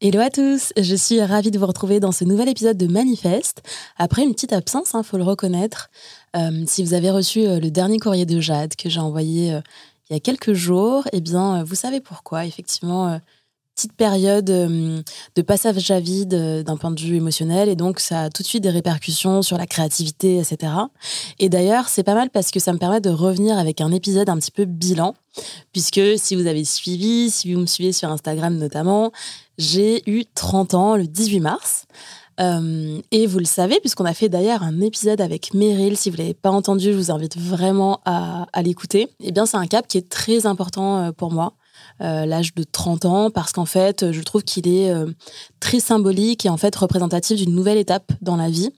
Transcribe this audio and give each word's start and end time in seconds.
Hello 0.00 0.20
à 0.20 0.30
tous, 0.30 0.72
je 0.74 0.94
suis 0.94 1.22
ravie 1.22 1.50
de 1.50 1.58
vous 1.58 1.66
retrouver 1.66 2.00
dans 2.00 2.12
ce 2.12 2.24
nouvel 2.24 2.48
épisode 2.48 2.78
de 2.78 2.86
Manifeste. 2.86 3.62
Après 3.98 4.22
une 4.22 4.32
petite 4.32 4.54
absence, 4.54 4.92
il 4.94 4.96
hein, 4.96 5.02
faut 5.02 5.18
le 5.18 5.22
reconnaître. 5.22 5.90
Euh, 6.34 6.64
si 6.66 6.82
vous 6.82 6.94
avez 6.94 7.10
reçu 7.10 7.40
euh, 7.40 7.60
le 7.60 7.70
dernier 7.70 7.98
courrier 7.98 8.24
de 8.24 8.40
Jade 8.40 8.74
que 8.74 8.88
j'ai 8.88 9.00
envoyé 9.00 9.52
euh, 9.52 9.60
il 10.08 10.14
y 10.14 10.16
a 10.16 10.20
quelques 10.20 10.54
jours, 10.54 11.06
eh 11.12 11.20
bien, 11.20 11.62
vous 11.62 11.74
savez 11.74 12.00
pourquoi. 12.00 12.46
Effectivement, 12.46 13.20
petite 13.74 13.94
période 13.94 14.48
euh, 14.50 15.02
de 15.34 15.42
passage 15.42 15.90
à 15.90 15.98
vide 15.98 16.34
euh, 16.34 16.62
d'un 16.62 16.76
point 16.76 16.92
de 16.92 17.00
vue 17.00 17.16
émotionnel 17.16 17.68
et 17.68 17.74
donc 17.74 17.98
ça 17.98 18.22
a 18.22 18.30
tout 18.30 18.42
de 18.42 18.48
suite 18.48 18.62
des 18.62 18.70
répercussions 18.70 19.42
sur 19.42 19.58
la 19.58 19.66
créativité, 19.66 20.38
etc. 20.38 20.72
Et 21.40 21.48
d'ailleurs, 21.48 21.88
c'est 21.88 22.04
pas 22.04 22.14
mal 22.14 22.30
parce 22.30 22.50
que 22.50 22.60
ça 22.60 22.72
me 22.72 22.78
permet 22.78 23.00
de 23.00 23.10
revenir 23.10 23.58
avec 23.58 23.80
un 23.80 23.90
épisode 23.90 24.28
un 24.28 24.38
petit 24.38 24.52
peu 24.52 24.64
bilan, 24.64 25.14
puisque 25.72 26.00
si 26.16 26.36
vous 26.36 26.46
avez 26.46 26.64
suivi, 26.64 27.30
si 27.30 27.52
vous 27.52 27.60
me 27.60 27.66
suivez 27.66 27.92
sur 27.92 28.10
Instagram 28.10 28.56
notamment, 28.56 29.10
j'ai 29.58 30.08
eu 30.08 30.24
30 30.34 30.74
ans 30.74 30.96
le 30.96 31.06
18 31.06 31.40
mars. 31.40 31.86
Euh, 32.40 33.00
et 33.12 33.28
vous 33.28 33.38
le 33.38 33.44
savez, 33.44 33.78
puisqu'on 33.78 34.04
a 34.04 34.14
fait 34.14 34.28
d'ailleurs 34.28 34.64
un 34.64 34.80
épisode 34.80 35.20
avec 35.20 35.54
Meryl, 35.54 35.96
si 35.96 36.10
vous 36.10 36.16
ne 36.16 36.22
l'avez 36.22 36.34
pas 36.34 36.50
entendu, 36.50 36.92
je 36.92 36.96
vous 36.96 37.10
invite 37.12 37.36
vraiment 37.38 38.00
à, 38.04 38.46
à 38.52 38.62
l'écouter. 38.62 39.08
Eh 39.20 39.30
bien, 39.30 39.46
c'est 39.46 39.56
un 39.56 39.66
cap 39.66 39.86
qui 39.86 39.98
est 39.98 40.08
très 40.08 40.46
important 40.46 41.12
pour 41.12 41.32
moi. 41.32 41.54
Euh, 42.00 42.26
l'âge 42.26 42.54
de 42.54 42.64
30 42.64 43.04
ans, 43.04 43.30
parce 43.30 43.52
qu'en 43.52 43.66
fait, 43.66 44.10
je 44.10 44.20
trouve 44.22 44.42
qu'il 44.42 44.66
est 44.66 44.90
euh, 44.90 45.06
très 45.60 45.78
symbolique 45.78 46.44
et 46.44 46.48
en 46.48 46.56
fait 46.56 46.74
représentatif 46.74 47.36
d'une 47.36 47.54
nouvelle 47.54 47.78
étape 47.78 48.10
dans 48.20 48.34
la 48.34 48.50
vie. 48.50 48.70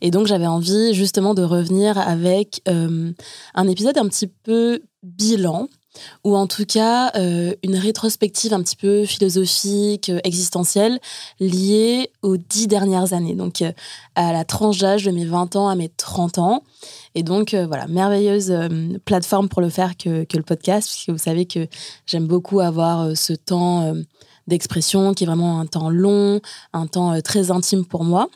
Et 0.00 0.10
donc 0.10 0.26
j'avais 0.26 0.46
envie 0.46 0.92
justement 0.92 1.34
de 1.34 1.42
revenir 1.42 1.98
avec 1.98 2.62
euh, 2.68 3.12
un 3.54 3.68
épisode 3.68 3.96
un 3.96 4.08
petit 4.08 4.26
peu 4.26 4.80
bilan 5.04 5.68
ou 6.24 6.36
en 6.36 6.46
tout 6.46 6.64
cas 6.64 7.10
euh, 7.16 7.54
une 7.62 7.76
rétrospective 7.76 8.52
un 8.52 8.62
petit 8.62 8.76
peu 8.76 9.04
philosophique, 9.04 10.10
euh, 10.10 10.20
existentielle, 10.24 11.00
liée 11.40 12.10
aux 12.22 12.36
dix 12.36 12.66
dernières 12.66 13.12
années, 13.12 13.34
donc 13.34 13.62
euh, 13.62 13.72
à 14.14 14.32
la 14.32 14.44
tranche 14.44 14.78
d'âge 14.78 15.04
de 15.04 15.10
mes 15.10 15.24
20 15.24 15.56
ans 15.56 15.68
à 15.68 15.74
mes 15.74 15.88
30 15.88 16.38
ans. 16.38 16.62
Et 17.14 17.22
donc 17.22 17.54
voilà, 17.54 17.88
merveilleuse 17.88 18.52
plateforme 19.04 19.48
pour 19.48 19.60
le 19.60 19.70
faire 19.70 19.96
que, 19.96 20.24
que, 20.24 20.36
le 20.36 20.42
podcast, 20.42 20.88
puisque 20.88 21.10
vous 21.10 21.18
savez 21.18 21.46
que 21.46 21.66
j'aime 22.06 22.26
beaucoup 22.26 22.60
avoir 22.60 23.16
ce 23.16 23.32
temps 23.32 23.92
d'expression 24.46 25.14
qui 25.14 25.24
est 25.24 25.26
vraiment 25.26 25.58
un 25.58 25.66
temps 25.66 25.90
long, 25.90 26.40
un 26.72 26.86
temps 26.86 27.20
très 27.22 27.50
intime 27.50 27.84
pour 27.84 28.04
moi. 28.04 28.28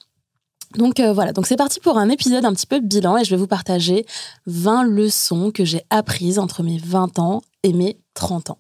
Donc 0.77 1.01
voilà, 1.01 1.33
donc 1.33 1.47
c'est 1.47 1.57
parti 1.57 1.81
pour 1.81 1.99
un 1.99 2.09
épisode 2.09 2.45
un 2.45 2.53
petit 2.53 2.67
peu 2.67 2.81
bilan 2.81 3.19
et 3.19 3.25
je 3.25 3.31
vais 3.31 3.37
vous 3.37 3.47
partager 3.47 4.07
20 4.47 4.85
leçons 4.85 5.51
que 5.51 5.65
j'ai 5.65 5.83
apprises 5.91 6.39
entre 6.39 6.63
mes 6.63 6.79
20 6.79 7.19
ans 7.19 7.43
et 7.63 7.73
mes 7.73 7.99
30 8.15 8.51
ans. 8.51 8.59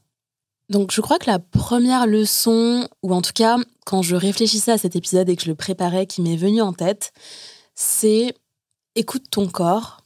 Donc 0.68 0.90
je 0.92 1.00
crois 1.00 1.18
que 1.18 1.30
la 1.30 1.38
première 1.38 2.06
leçon, 2.06 2.88
ou 3.02 3.14
en 3.14 3.22
tout 3.22 3.32
cas 3.34 3.56
quand 3.84 4.02
je 4.02 4.16
réfléchissais 4.16 4.72
à 4.72 4.78
cet 4.78 4.96
épisode 4.96 5.28
et 5.28 5.36
que 5.36 5.42
je 5.42 5.48
le 5.48 5.54
préparais, 5.54 6.06
qui 6.06 6.22
m'est 6.22 6.36
venu 6.36 6.62
en 6.62 6.72
tête, 6.72 7.12
c'est 7.74 8.34
écoute 8.94 9.24
ton 9.30 9.48
corps. 9.48 10.02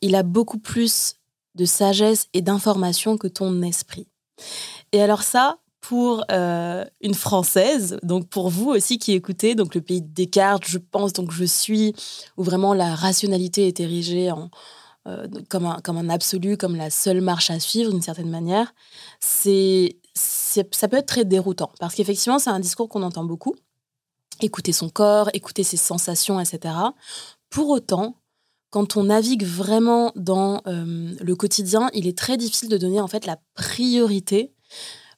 Il 0.00 0.14
a 0.16 0.22
beaucoup 0.22 0.58
plus 0.58 1.14
de 1.54 1.64
sagesse 1.64 2.28
et 2.32 2.42
d'information 2.42 3.16
que 3.16 3.28
ton 3.28 3.62
esprit. 3.62 4.08
Et 4.92 5.00
alors 5.00 5.22
ça, 5.22 5.58
pour 5.82 6.24
euh, 6.30 6.84
une 7.00 7.14
Française, 7.14 7.98
donc 8.04 8.28
pour 8.28 8.48
vous 8.48 8.70
aussi 8.70 8.98
qui 8.98 9.12
écoutez, 9.12 9.54
donc 9.56 9.74
le 9.74 9.80
pays 9.80 10.00
de 10.00 10.08
Descartes, 10.08 10.64
je 10.66 10.78
pense, 10.78 11.12
donc 11.12 11.32
je 11.32 11.44
suis, 11.44 11.92
où 12.36 12.44
vraiment 12.44 12.72
la 12.72 12.94
rationalité 12.94 13.66
est 13.66 13.80
érigée 13.80 14.30
en, 14.30 14.48
euh, 15.08 15.26
comme, 15.48 15.66
un, 15.66 15.80
comme 15.82 15.96
un 15.98 16.08
absolu, 16.08 16.56
comme 16.56 16.76
la 16.76 16.88
seule 16.88 17.20
marche 17.20 17.50
à 17.50 17.58
suivre 17.58 17.90
d'une 17.90 18.00
certaine 18.00 18.30
manière, 18.30 18.72
c'est, 19.18 19.96
ça 20.14 20.88
peut 20.88 20.98
être 20.98 21.06
très 21.06 21.24
déroutant. 21.24 21.72
Parce 21.80 21.96
qu'effectivement, 21.96 22.38
c'est 22.38 22.50
un 22.50 22.60
discours 22.60 22.88
qu'on 22.88 23.02
entend 23.02 23.24
beaucoup. 23.24 23.56
Écouter 24.40 24.72
son 24.72 24.88
corps, 24.88 25.30
écouter 25.34 25.64
ses 25.64 25.76
sensations, 25.76 26.38
etc. 26.38 26.74
Pour 27.50 27.70
autant, 27.70 28.14
quand 28.70 28.96
on 28.96 29.04
navigue 29.04 29.44
vraiment 29.44 30.12
dans 30.14 30.62
euh, 30.68 31.12
le 31.20 31.34
quotidien, 31.34 31.90
il 31.92 32.06
est 32.06 32.16
très 32.16 32.36
difficile 32.36 32.68
de 32.68 32.78
donner 32.78 33.00
en 33.00 33.08
fait 33.08 33.26
la 33.26 33.38
priorité 33.54 34.54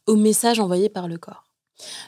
au 0.07 0.17
message 0.17 0.61
envoyé 0.61 0.89
par 0.89 1.09
le 1.09 1.19
corps. 1.19 1.45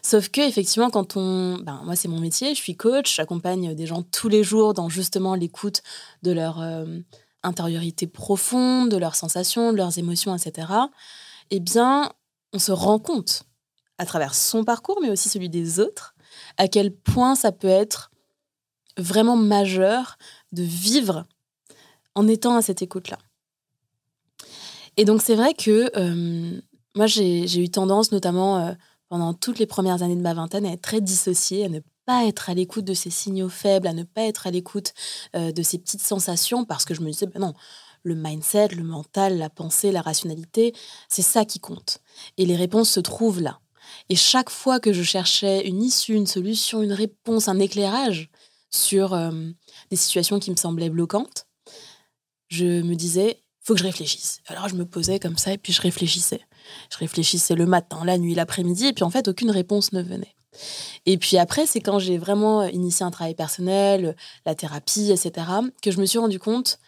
Sauf 0.02 0.28
que 0.28 0.40
effectivement, 0.40 0.90
quand 0.90 1.16
on, 1.16 1.58
ben, 1.58 1.82
moi 1.84 1.96
c'est 1.96 2.08
mon 2.08 2.20
métier, 2.20 2.54
je 2.54 2.60
suis 2.60 2.76
coach, 2.76 3.16
j'accompagne 3.16 3.74
des 3.74 3.86
gens 3.86 4.02
tous 4.02 4.28
les 4.28 4.44
jours 4.44 4.74
dans 4.74 4.88
justement 4.88 5.34
l'écoute 5.34 5.82
de 6.22 6.30
leur 6.30 6.60
euh, 6.60 6.98
intériorité 7.42 8.06
profonde, 8.06 8.90
de 8.90 8.96
leurs 8.96 9.16
sensations, 9.16 9.72
de 9.72 9.76
leurs 9.76 9.98
émotions, 9.98 10.34
etc. 10.36 10.68
Eh 11.50 11.60
bien, 11.60 12.12
on 12.52 12.58
se 12.58 12.72
rend 12.72 12.98
compte 12.98 13.42
à 13.98 14.06
travers 14.06 14.34
son 14.34 14.64
parcours, 14.64 14.98
mais 15.02 15.10
aussi 15.10 15.28
celui 15.28 15.48
des 15.48 15.80
autres, 15.80 16.14
à 16.58 16.68
quel 16.68 16.94
point 16.94 17.34
ça 17.34 17.50
peut 17.50 17.68
être 17.68 18.10
vraiment 18.98 19.36
majeur 19.36 20.16
de 20.52 20.62
vivre 20.62 21.24
en 22.14 22.28
étant 22.28 22.56
à 22.56 22.62
cette 22.62 22.82
écoute-là. 22.82 23.18
Et 24.96 25.04
donc 25.04 25.20
c'est 25.20 25.34
vrai 25.34 25.52
que 25.52 25.90
euh, 25.96 26.60
moi, 26.96 27.06
j'ai 27.06 27.58
eu 27.58 27.68
tendance, 27.68 28.10
notamment 28.10 28.58
euh, 28.58 28.72
pendant 29.08 29.34
toutes 29.34 29.58
les 29.58 29.66
premières 29.66 30.02
années 30.02 30.16
de 30.16 30.22
ma 30.22 30.34
vingtaine, 30.34 30.66
à 30.66 30.72
être 30.72 30.82
très 30.82 31.00
dissociée, 31.00 31.66
à 31.66 31.68
ne 31.68 31.80
pas 32.06 32.24
être 32.24 32.48
à 32.50 32.54
l'écoute 32.54 32.84
de 32.84 32.94
ces 32.94 33.10
signaux 33.10 33.48
faibles, 33.48 33.86
à 33.86 33.92
ne 33.92 34.02
pas 34.02 34.22
être 34.22 34.46
à 34.46 34.50
l'écoute 34.50 34.94
euh, 35.34 35.52
de 35.52 35.62
ces 35.62 35.78
petites 35.78 36.02
sensations, 36.02 36.64
parce 36.64 36.84
que 36.84 36.94
je 36.94 37.02
me 37.02 37.10
disais, 37.10 37.26
ben 37.26 37.40
non, 37.40 37.54
le 38.02 38.14
mindset, 38.14 38.68
le 38.68 38.82
mental, 38.82 39.36
la 39.36 39.50
pensée, 39.50 39.92
la 39.92 40.00
rationalité, 40.00 40.74
c'est 41.08 41.22
ça 41.22 41.44
qui 41.44 41.60
compte. 41.60 41.98
Et 42.38 42.46
les 42.46 42.56
réponses 42.56 42.90
se 42.90 43.00
trouvent 43.00 43.42
là. 43.42 43.60
Et 44.08 44.16
chaque 44.16 44.50
fois 44.50 44.80
que 44.80 44.92
je 44.92 45.02
cherchais 45.02 45.66
une 45.66 45.82
issue, 45.82 46.14
une 46.14 46.26
solution, 46.26 46.82
une 46.82 46.92
réponse, 46.92 47.48
un 47.48 47.58
éclairage 47.58 48.30
sur 48.70 49.12
euh, 49.12 49.32
des 49.90 49.96
situations 49.96 50.38
qui 50.38 50.50
me 50.50 50.56
semblaient 50.56 50.90
bloquantes, 50.90 51.46
je 52.48 52.82
me 52.82 52.94
disais, 52.94 53.42
faut 53.66 53.74
que 53.74 53.80
je 53.80 53.84
réfléchisse. 53.84 54.40
Alors 54.46 54.68
je 54.68 54.76
me 54.76 54.86
posais 54.86 55.18
comme 55.18 55.36
ça 55.36 55.52
et 55.52 55.58
puis 55.58 55.72
je 55.72 55.82
réfléchissais. 55.82 56.40
Je 56.90 56.98
réfléchissais 56.98 57.56
le 57.56 57.66
matin, 57.66 58.04
la 58.04 58.16
nuit, 58.16 58.34
l'après-midi, 58.34 58.86
et 58.86 58.92
puis 58.92 59.02
en 59.02 59.10
fait, 59.10 59.26
aucune 59.26 59.50
réponse 59.50 59.92
ne 59.92 60.02
venait. 60.02 60.36
Et 61.04 61.18
puis 61.18 61.36
après, 61.36 61.66
c'est 61.66 61.80
quand 61.80 61.98
j'ai 61.98 62.16
vraiment 62.16 62.62
initié 62.62 63.04
un 63.04 63.10
travail 63.10 63.34
personnel, 63.34 64.16
la 64.46 64.54
thérapie, 64.54 65.10
etc., 65.10 65.48
que 65.82 65.90
je 65.90 66.00
me 66.00 66.06
suis 66.06 66.18
rendu 66.18 66.38
compte 66.38 66.78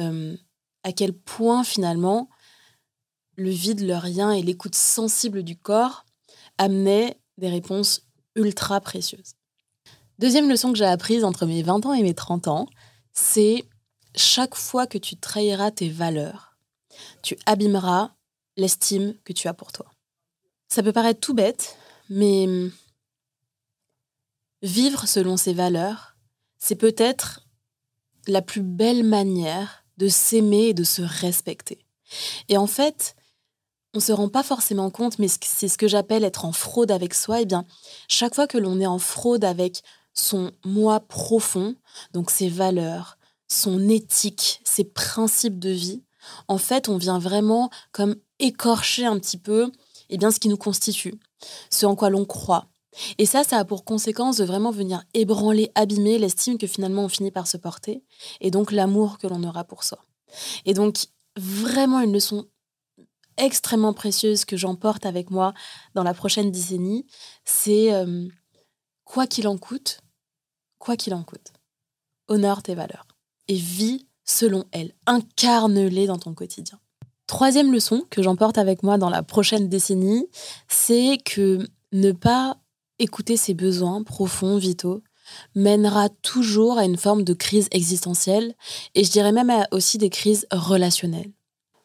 euh, 0.00 0.36
à 0.82 0.92
quel 0.92 1.12
point 1.12 1.62
finalement 1.62 2.28
le 3.36 3.50
vide, 3.50 3.80
le 3.80 3.96
rien 3.96 4.32
et 4.32 4.42
l'écoute 4.42 4.74
sensible 4.74 5.44
du 5.44 5.56
corps 5.56 6.04
amenaient 6.58 7.16
des 7.38 7.48
réponses 7.48 8.02
ultra 8.34 8.80
précieuses. 8.80 9.34
Deuxième 10.18 10.50
leçon 10.50 10.72
que 10.72 10.78
j'ai 10.78 10.84
apprise 10.84 11.22
entre 11.22 11.46
mes 11.46 11.62
20 11.62 11.86
ans 11.86 11.94
et 11.94 12.02
mes 12.02 12.14
30 12.14 12.48
ans, 12.48 12.66
c'est 13.12 13.64
chaque 14.14 14.54
fois 14.54 14.86
que 14.86 14.98
tu 14.98 15.16
trahiras 15.16 15.70
tes 15.70 15.88
valeurs, 15.88 16.56
tu 17.22 17.36
abîmeras 17.46 18.12
l'estime 18.56 19.14
que 19.24 19.32
tu 19.32 19.48
as 19.48 19.54
pour 19.54 19.72
toi. 19.72 19.86
Ça 20.68 20.82
peut 20.82 20.92
paraître 20.92 21.20
tout 21.20 21.34
bête, 21.34 21.76
mais 22.08 22.48
vivre 24.62 25.06
selon 25.06 25.36
ses 25.36 25.52
valeurs, 25.52 26.16
c'est 26.58 26.76
peut-être 26.76 27.40
la 28.26 28.42
plus 28.42 28.62
belle 28.62 29.04
manière 29.04 29.84
de 29.98 30.08
s'aimer 30.08 30.68
et 30.68 30.74
de 30.74 30.84
se 30.84 31.02
respecter. 31.02 31.84
Et 32.48 32.56
en 32.56 32.66
fait, 32.66 33.14
on 33.92 33.98
ne 33.98 34.02
se 34.02 34.12
rend 34.12 34.28
pas 34.28 34.42
forcément 34.42 34.90
compte, 34.90 35.18
mais 35.18 35.28
c'est 35.28 35.68
ce 35.68 35.78
que 35.78 35.86
j'appelle 35.86 36.24
être 36.24 36.44
en 36.44 36.52
fraude 36.52 36.90
avec 36.90 37.14
soi. 37.14 37.42
Eh 37.42 37.46
bien, 37.46 37.64
chaque 38.08 38.34
fois 38.34 38.46
que 38.46 38.58
l'on 38.58 38.80
est 38.80 38.86
en 38.86 38.98
fraude 38.98 39.44
avec 39.44 39.82
son 40.14 40.50
moi 40.64 41.00
profond, 41.00 41.76
donc 42.12 42.30
ses 42.30 42.48
valeurs, 42.48 43.18
son 43.48 43.88
éthique, 43.88 44.60
ses 44.64 44.84
principes 44.84 45.58
de 45.58 45.70
vie, 45.70 46.02
en 46.48 46.58
fait, 46.58 46.88
on 46.88 46.96
vient 46.96 47.18
vraiment 47.18 47.70
comme 47.92 48.16
écorcher 48.38 49.04
un 49.04 49.18
petit 49.18 49.38
peu 49.38 49.70
eh 50.10 50.18
bien, 50.18 50.30
ce 50.30 50.40
qui 50.40 50.48
nous 50.48 50.56
constitue, 50.56 51.18
ce 51.70 51.86
en 51.86 51.96
quoi 51.96 52.10
l'on 52.10 52.24
croit. 52.24 52.66
Et 53.18 53.26
ça, 53.26 53.42
ça 53.42 53.58
a 53.58 53.64
pour 53.64 53.84
conséquence 53.84 54.36
de 54.36 54.44
vraiment 54.44 54.70
venir 54.70 55.02
ébranler, 55.14 55.70
abîmer 55.74 56.18
l'estime 56.18 56.58
que 56.58 56.66
finalement 56.66 57.04
on 57.04 57.08
finit 57.08 57.32
par 57.32 57.46
se 57.46 57.56
porter, 57.56 58.04
et 58.40 58.50
donc 58.50 58.70
l'amour 58.70 59.18
que 59.18 59.26
l'on 59.26 59.42
aura 59.42 59.64
pour 59.64 59.82
soi. 59.82 59.98
Et 60.64 60.74
donc, 60.74 61.06
vraiment 61.36 62.00
une 62.00 62.12
leçon 62.12 62.46
extrêmement 63.36 63.92
précieuse 63.92 64.44
que 64.44 64.56
j'emporte 64.56 65.06
avec 65.06 65.30
moi 65.30 65.54
dans 65.94 66.04
la 66.04 66.14
prochaine 66.14 66.52
décennie, 66.52 67.06
c'est 67.44 67.92
euh, 67.92 68.28
quoi 69.04 69.26
qu'il 69.26 69.48
en 69.48 69.58
coûte, 69.58 70.00
quoi 70.78 70.96
qu'il 70.96 71.14
en 71.14 71.24
coûte, 71.24 71.52
honore 72.28 72.62
tes 72.62 72.76
valeurs 72.76 73.06
et 73.48 73.54
vis 73.54 74.06
selon 74.24 74.64
elles, 74.72 74.94
incarne-les 75.06 76.06
dans 76.06 76.18
ton 76.18 76.34
quotidien. 76.34 76.78
Troisième 77.26 77.72
leçon 77.72 78.02
que 78.10 78.22
j'emporte 78.22 78.58
avec 78.58 78.82
moi 78.82 78.98
dans 78.98 79.10
la 79.10 79.22
prochaine 79.22 79.68
décennie, 79.68 80.26
c'est 80.68 81.18
que 81.24 81.66
ne 81.92 82.12
pas 82.12 82.58
écouter 82.98 83.36
ses 83.36 83.54
besoins 83.54 84.02
profonds, 84.02 84.58
vitaux, 84.58 85.02
mènera 85.54 86.08
toujours 86.08 86.78
à 86.78 86.84
une 86.84 86.98
forme 86.98 87.22
de 87.22 87.32
crise 87.32 87.68
existentielle 87.70 88.54
et 88.94 89.04
je 89.04 89.10
dirais 89.10 89.32
même 89.32 89.52
aussi 89.70 89.98
des 89.98 90.10
crises 90.10 90.46
relationnelles. 90.50 91.32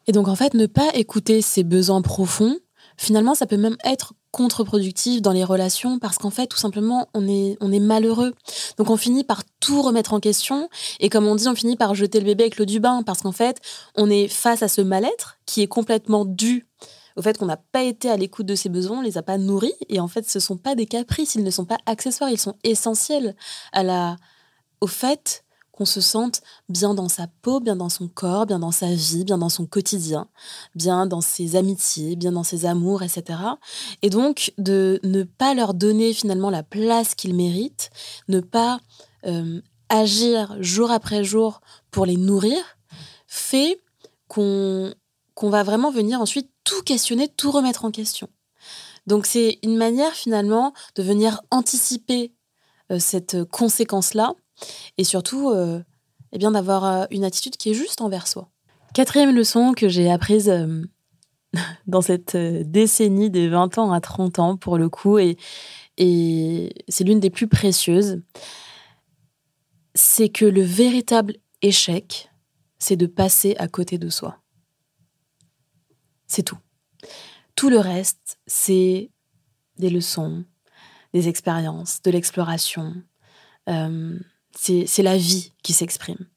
Et 0.07 0.11
donc 0.11 0.27
en 0.27 0.35
fait, 0.35 0.53
ne 0.53 0.65
pas 0.65 0.89
écouter 0.93 1.41
ses 1.41 1.63
besoins 1.63 2.01
profonds, 2.01 2.57
finalement, 2.99 3.33
ça 3.33 3.47
peut 3.47 3.57
même 3.57 3.77
être 3.83 4.13
contre-productif 4.31 5.21
dans 5.21 5.31
les 5.31 5.43
relations 5.43 5.99
parce 5.99 6.17
qu'en 6.17 6.29
fait, 6.29 6.47
tout 6.47 6.57
simplement, 6.57 7.07
on 7.13 7.27
est, 7.27 7.79
malheureux. 7.79 8.33
Donc 8.77 8.89
on 8.89 8.97
finit 8.97 9.23
par 9.23 9.43
tout 9.59 9.81
remettre 9.81 10.13
en 10.13 10.19
question 10.19 10.69
et 10.99 11.09
comme 11.09 11.25
on 11.25 11.35
dit, 11.35 11.47
on 11.47 11.55
finit 11.55 11.77
par 11.77 11.95
jeter 11.95 12.19
le 12.19 12.25
bébé 12.25 12.43
avec 12.43 12.57
l'eau 12.57 12.65
du 12.65 12.79
bain 12.79 13.01
parce 13.03 13.21
qu'en 13.21 13.31
fait, 13.31 13.59
on 13.95 14.09
est 14.09 14.27
face 14.27 14.61
à 14.61 14.67
ce 14.67 14.81
mal-être 14.81 15.37
qui 15.45 15.61
est 15.61 15.67
complètement 15.67 16.25
dû 16.25 16.67
au 17.15 17.21
fait 17.21 17.37
qu'on 17.37 17.47
n'a 17.47 17.57
pas 17.57 17.83
été 17.83 18.09
à 18.09 18.17
l'écoute 18.17 18.45
de 18.45 18.55
ses 18.55 18.69
besoins, 18.69 18.99
on 18.99 19.01
les 19.01 19.17
a 19.17 19.23
pas 19.23 19.37
nourris. 19.37 19.73
Et 19.89 19.99
en 19.99 20.07
fait, 20.07 20.29
ce 20.29 20.39
sont 20.39 20.57
pas 20.57 20.75
des 20.75 20.85
caprices, 20.85 21.35
ils 21.35 21.43
ne 21.43 21.51
sont 21.51 21.65
pas 21.65 21.77
accessoires, 21.85 22.29
ils 22.29 22.39
sont 22.39 22.55
essentiels 22.63 23.35
à 23.73 23.83
la, 23.83 24.15
au 24.79 24.87
fait 24.87 25.43
qu'on 25.79 25.85
se 25.85 26.01
sente 26.01 26.41
bien 26.67 26.93
dans 26.93 27.07
sa 27.07 27.27
peau, 27.41 27.61
bien 27.61 27.77
dans 27.77 27.87
son 27.87 28.09
corps, 28.09 28.45
bien 28.45 28.59
dans 28.59 28.71
sa 28.71 28.93
vie, 28.93 29.23
bien 29.23 29.37
dans 29.37 29.47
son 29.47 29.65
quotidien, 29.65 30.27
bien 30.75 31.05
dans 31.05 31.21
ses 31.21 31.55
amitiés, 31.55 32.17
bien 32.17 32.33
dans 32.33 32.43
ses 32.43 32.65
amours, 32.65 33.01
etc. 33.01 33.39
Et 34.01 34.09
donc, 34.09 34.51
de 34.57 34.99
ne 35.03 35.23
pas 35.23 35.53
leur 35.53 35.73
donner 35.73 36.11
finalement 36.13 36.49
la 36.49 36.63
place 36.63 37.15
qu'ils 37.15 37.33
méritent, 37.33 37.91
ne 38.27 38.41
pas 38.41 38.81
euh, 39.25 39.61
agir 39.87 40.57
jour 40.59 40.91
après 40.91 41.23
jour 41.23 41.61
pour 41.91 42.05
les 42.05 42.17
nourrir, 42.17 42.59
fait 43.25 43.79
qu'on 44.27 44.93
va 45.41 45.63
vraiment 45.63 45.91
venir 45.91 46.19
ensuite 46.19 46.51
tout 46.65 46.81
questionner, 46.81 47.29
tout 47.29 47.51
remettre 47.51 47.85
en 47.85 47.91
question. 47.91 48.27
Donc 49.07 49.25
c'est 49.25 49.59
une 49.63 49.77
manière 49.77 50.11
finalement 50.11 50.73
de 50.95 51.03
venir 51.03 51.39
anticiper 51.51 52.33
euh, 52.91 52.99
cette 52.99 53.45
conséquence-là 53.45 54.35
et 54.97 55.03
surtout 55.03 55.49
euh, 55.49 55.81
eh 56.31 56.37
bien 56.37 56.51
d'avoir 56.51 56.85
euh, 56.85 57.05
une 57.11 57.23
attitude 57.23 57.57
qui 57.57 57.71
est 57.71 57.73
juste 57.73 58.01
envers 58.01 58.27
soi. 58.27 58.49
Quatrième 58.93 59.35
leçon 59.35 59.73
que 59.73 59.87
j'ai 59.87 60.09
apprise 60.11 60.51
dans 61.87 62.01
cette 62.01 62.35
décennie 62.35 63.29
des 63.29 63.49
20 63.49 63.77
ans 63.77 63.91
à 63.91 64.01
30 64.01 64.39
ans 64.39 64.57
pour 64.57 64.77
le 64.77 64.89
coup 64.89 65.19
et, 65.19 65.37
et 65.97 66.73
c'est 66.87 67.03
l'une 67.03 67.19
des 67.19 67.29
plus 67.29 67.47
précieuses, 67.47 68.21
c'est 69.93 70.29
que 70.29 70.45
le 70.45 70.61
véritable 70.61 71.35
échec, 71.61 72.29
c'est 72.79 72.95
de 72.95 73.05
passer 73.05 73.55
à 73.59 73.67
côté 73.67 73.97
de 73.97 74.09
soi. 74.09 74.39
C'est 76.25 76.43
tout. 76.43 76.57
Tout 77.55 77.69
le 77.69 77.79
reste, 77.79 78.39
c'est 78.47 79.11
des 79.77 79.89
leçons, 79.89 80.45
des 81.13 81.27
expériences, 81.27 82.01
de 82.01 82.11
l'exploration. 82.11 82.93
Euh, 83.67 84.17
c'est 84.55 85.03
la 85.03 85.17
vie 85.17 85.53
qui 85.63 85.73
s'exprime. 85.73 86.27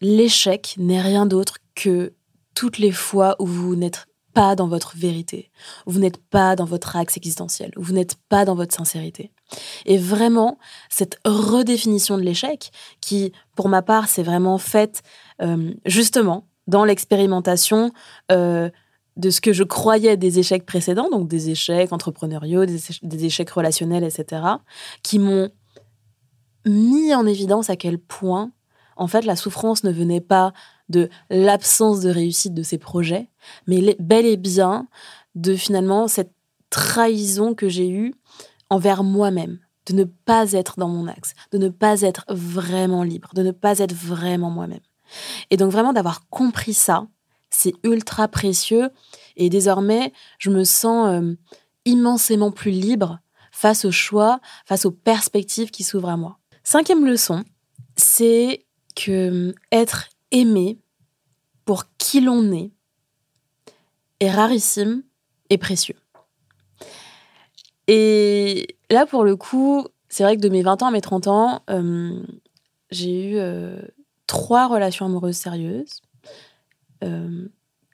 L'échec 0.00 0.74
n'est 0.78 1.00
rien 1.00 1.26
d'autre 1.26 1.58
que 1.74 2.14
toutes 2.54 2.78
les 2.78 2.92
fois 2.92 3.36
où 3.38 3.46
vous 3.46 3.76
n'êtes 3.76 4.06
pas 4.32 4.54
dans 4.54 4.68
votre 4.68 4.96
vérité, 4.96 5.50
où 5.86 5.92
vous 5.92 5.98
n'êtes 5.98 6.18
pas 6.18 6.56
dans 6.56 6.64
votre 6.64 6.96
axe 6.96 7.16
existentiel, 7.16 7.72
où 7.76 7.82
vous 7.82 7.92
n'êtes 7.92 8.16
pas 8.28 8.44
dans 8.44 8.54
votre 8.54 8.74
sincérité. 8.74 9.32
Et 9.86 9.98
vraiment, 9.98 10.58
cette 10.88 11.18
redéfinition 11.24 12.16
de 12.16 12.22
l'échec, 12.22 12.70
qui, 13.00 13.32
pour 13.56 13.68
ma 13.68 13.82
part, 13.82 14.08
c'est 14.08 14.22
vraiment 14.22 14.58
faite 14.58 15.02
euh, 15.42 15.72
justement 15.84 16.46
dans 16.66 16.84
l'expérimentation 16.84 17.90
euh, 18.30 18.70
de 19.16 19.30
ce 19.30 19.40
que 19.40 19.52
je 19.52 19.64
croyais 19.64 20.16
des 20.16 20.38
échecs 20.38 20.64
précédents, 20.64 21.10
donc 21.10 21.28
des 21.28 21.50
échecs 21.50 21.92
entrepreneuriaux, 21.92 22.64
des, 22.64 23.24
échecs 23.24 23.50
relationnels, 23.50 24.04
etc., 24.04 24.42
qui 25.02 25.18
m'ont 25.18 25.50
mis 26.66 27.14
en 27.14 27.26
évidence 27.26 27.70
à 27.70 27.76
quel 27.76 27.98
point, 27.98 28.52
en 28.96 29.06
fait, 29.06 29.24
la 29.24 29.36
souffrance 29.36 29.84
ne 29.84 29.92
venait 29.92 30.20
pas 30.20 30.52
de 30.88 31.08
l'absence 31.30 32.00
de 32.00 32.10
réussite 32.10 32.54
de 32.54 32.62
ces 32.62 32.78
projets, 32.78 33.30
mais 33.66 33.96
bel 33.98 34.26
et 34.26 34.36
bien 34.36 34.88
de 35.34 35.54
finalement 35.54 36.08
cette 36.08 36.32
trahison 36.68 37.54
que 37.54 37.68
j'ai 37.68 37.88
eue 37.88 38.14
envers 38.68 39.02
moi-même, 39.04 39.58
de 39.86 39.94
ne 39.94 40.04
pas 40.04 40.52
être 40.52 40.78
dans 40.78 40.88
mon 40.88 41.06
axe, 41.08 41.34
de 41.52 41.58
ne 41.58 41.68
pas 41.68 42.02
être 42.02 42.24
vraiment 42.28 43.02
libre, 43.02 43.30
de 43.34 43.42
ne 43.42 43.52
pas 43.52 43.78
être 43.78 43.94
vraiment 43.94 44.50
moi-même. 44.50 44.80
Et 45.50 45.56
donc 45.56 45.72
vraiment 45.72 45.92
d'avoir 45.92 46.28
compris 46.28 46.74
ça, 46.74 47.06
c'est 47.50 47.74
ultra 47.82 48.28
précieux. 48.28 48.90
Et 49.36 49.50
désormais, 49.50 50.12
je 50.38 50.50
me 50.50 50.64
sens 50.64 51.08
euh, 51.08 51.34
immensément 51.84 52.52
plus 52.52 52.70
libre 52.70 53.18
face 53.50 53.84
aux 53.84 53.90
choix, 53.90 54.40
face 54.64 54.86
aux 54.86 54.92
perspectives 54.92 55.70
qui 55.70 55.82
s'ouvrent 55.82 56.10
à 56.10 56.16
moi. 56.16 56.39
Cinquième 56.62 57.06
leçon, 57.06 57.44
c'est 57.96 58.64
que 58.94 59.50
euh, 59.50 59.54
être 59.72 60.08
aimé 60.30 60.78
pour 61.64 61.84
qui 61.98 62.20
l'on 62.20 62.52
est 62.52 62.70
est 64.20 64.30
rarissime 64.30 65.02
et 65.48 65.56
précieux. 65.56 65.96
Et 67.88 68.76
là, 68.90 69.06
pour 69.06 69.24
le 69.24 69.34
coup, 69.36 69.86
c'est 70.08 70.22
vrai 70.22 70.36
que 70.36 70.42
de 70.42 70.48
mes 70.48 70.62
20 70.62 70.82
ans 70.82 70.88
à 70.88 70.90
mes 70.90 71.00
30 71.00 71.26
ans, 71.26 71.62
euh, 71.70 72.22
j'ai 72.90 73.30
eu 73.30 73.38
trois 74.26 74.68
relations 74.68 75.06
amoureuses 75.06 75.36
sérieuses, 75.36 76.02
euh, 77.02 77.48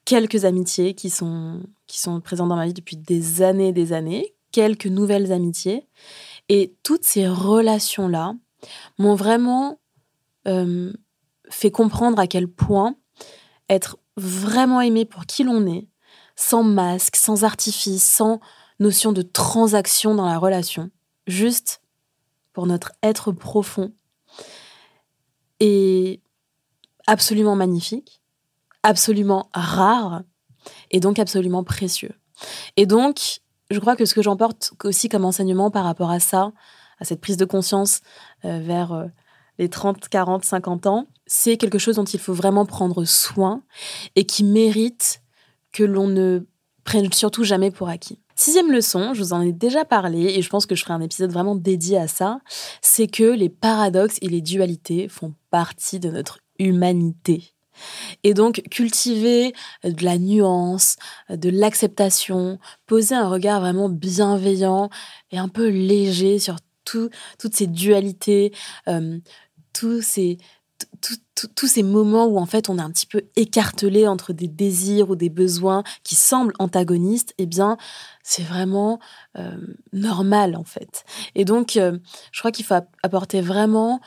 quelques 0.05 0.45
amitiés 0.45 0.93
qui 0.93 1.09
sont, 1.09 1.63
qui 1.87 1.99
sont 1.99 2.21
présentes 2.21 2.51
dans 2.51 2.57
ma 2.57 2.67
vie 2.67 2.75
depuis 2.75 2.99
des 2.99 3.41
années 3.41 3.69
et 3.69 3.73
des 3.73 3.95
années, 3.95 4.35
quelques 4.53 4.87
nouvelles 4.87 5.33
amitiés. 5.33 5.87
Et 6.51 6.75
toutes 6.83 7.05
ces 7.05 7.27
relations-là 7.27 8.35
m'ont 8.99 9.15
vraiment 9.15 9.81
euh, 10.47 10.93
fait 11.49 11.71
comprendre 11.71 12.19
à 12.19 12.27
quel 12.27 12.49
point 12.49 12.97
être 13.69 13.99
vraiment 14.17 14.81
aimé 14.81 15.05
pour 15.05 15.27
qui 15.27 15.45
l'on 15.45 15.67
est, 15.67 15.89
sans 16.37 16.63
masque, 16.63 17.17
sans 17.17 17.45
artifice, 17.45 18.05
sans 18.05 18.41
notion 18.79 19.13
de 19.13 19.23
transaction 19.23 20.15
dans 20.15 20.27
la 20.27 20.39
relation, 20.39 20.91
juste 21.27 21.81
pour 22.53 22.67
notre 22.67 22.93
être 23.03 23.33
profond. 23.33 23.93
Et 25.61 26.21
absolument 27.07 27.57
magnifique, 27.57 28.21
absolument 28.83 29.49
rare 29.55 30.23
et 30.91 31.01
donc 31.01 31.19
absolument 31.19 31.65
précieux. 31.65 32.15
Et 32.77 32.87
donc, 32.87 33.41
je 33.71 33.81
crois 33.81 33.97
que 33.97 34.05
ce 34.05 34.15
que 34.15 34.23
j'emporte 34.23 34.73
aussi 34.85 35.09
comme 35.09 35.25
enseignement 35.25 35.71
par 35.71 35.85
rapport 35.85 36.11
à 36.11 36.21
ça, 36.21 36.53
à 36.99 37.05
cette 37.05 37.21
prise 37.21 37.37
de 37.37 37.45
conscience 37.45 38.01
euh, 38.45 38.61
vers 38.61 38.93
euh, 38.93 39.07
les 39.59 39.69
30, 39.69 40.09
40, 40.09 40.45
50 40.45 40.87
ans, 40.87 41.07
c'est 41.27 41.57
quelque 41.57 41.79
chose 41.79 41.97
dont 41.97 42.05
il 42.05 42.21
faut 42.21 42.35
vraiment 42.35 42.67
prendre 42.67 43.05
soin 43.05 43.63
et 44.15 44.25
qui 44.25 44.45
mérite 44.45 45.23
que 45.73 45.85
l'on 45.85 46.07
ne 46.07 46.41
prenne 46.85 47.13
surtout 47.13 47.45
jamais 47.45 47.71
pour 47.71 47.89
acquis. 47.89 48.21
Sixième 48.39 48.71
leçon, 48.71 49.15
je 49.15 49.23
vous 49.23 49.33
en 49.33 49.41
ai 49.41 49.53
déjà 49.53 49.87
parlé 49.87 50.25
et 50.25 50.43
je 50.43 50.51
pense 50.51 50.67
que 50.67 50.75
je 50.75 50.83
ferai 50.83 50.93
un 50.93 51.01
épisode 51.01 51.33
vraiment 51.33 51.57
dédié 51.57 51.97
à 51.97 52.07
ça, 52.07 52.41
c'est 52.83 53.07
que 53.07 53.25
les 53.25 53.49
paradoxes 53.49 54.19
et 54.21 54.29
les 54.29 54.43
dualités 54.43 55.09
font 55.09 55.35
partie 55.51 55.99
de 55.99 56.11
notre 56.11 56.39
humanité. 56.59 57.57
Et 58.25 58.35
donc 58.35 58.63
cultiver 58.71 59.55
de 59.85 60.05
la 60.05 60.19
nuance, 60.19 60.97
de 61.31 61.49
l'acceptation, 61.49 62.59
poser 62.87 63.15
un 63.15 63.29
regard 63.29 63.61
vraiment 63.61 63.89
bienveillant 63.89 64.91
et 65.31 65.39
un 65.39 65.49
peu 65.49 65.69
léger 65.69 66.39
sur 66.39 66.57
toutes 66.87 67.55
ces 67.55 67.67
dualités, 67.67 68.53
euh, 68.89 69.19
tous 69.73 70.03
ces 70.03 70.39
tous 71.55 71.67
ces 71.67 71.83
moments 71.83 72.27
où 72.27 72.39
en 72.39 72.45
fait 72.45 72.69
on 72.69 72.79
est 72.79 72.83
un 72.83 72.91
petit 72.91 73.07
peu 73.07 73.23
écartelé 73.37 74.07
entre 74.07 74.33
des 74.33 74.49
désirs 74.49 75.09
ou 75.09 75.17
des 75.17 75.31
besoins 75.31 75.83
qui 76.03 76.15
semblent 76.17 76.53
antagonistes, 76.59 77.35
eh 77.39 77.47
bien 77.47 77.79
c'est 78.23 78.43
vraiment 78.43 78.99
euh, 79.39 79.57
normal 79.93 80.55
en 80.55 80.65
fait. 80.65 81.05
Et 81.35 81.45
donc 81.45 81.77
euh, 81.77 81.99
je 82.33 82.41
crois 82.41 82.53
qu'il 82.53 82.65
faut 82.65 82.75
apporter 83.03 83.41
vraiment 83.41 84.01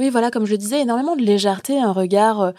oui, 0.00 0.10
voilà, 0.10 0.32
comme 0.32 0.44
je 0.44 0.50
le 0.50 0.58
disais, 0.58 0.80
énormément 0.80 1.14
de 1.14 1.22
légèreté, 1.22 1.80
un 1.80 1.92
regard 1.92 2.52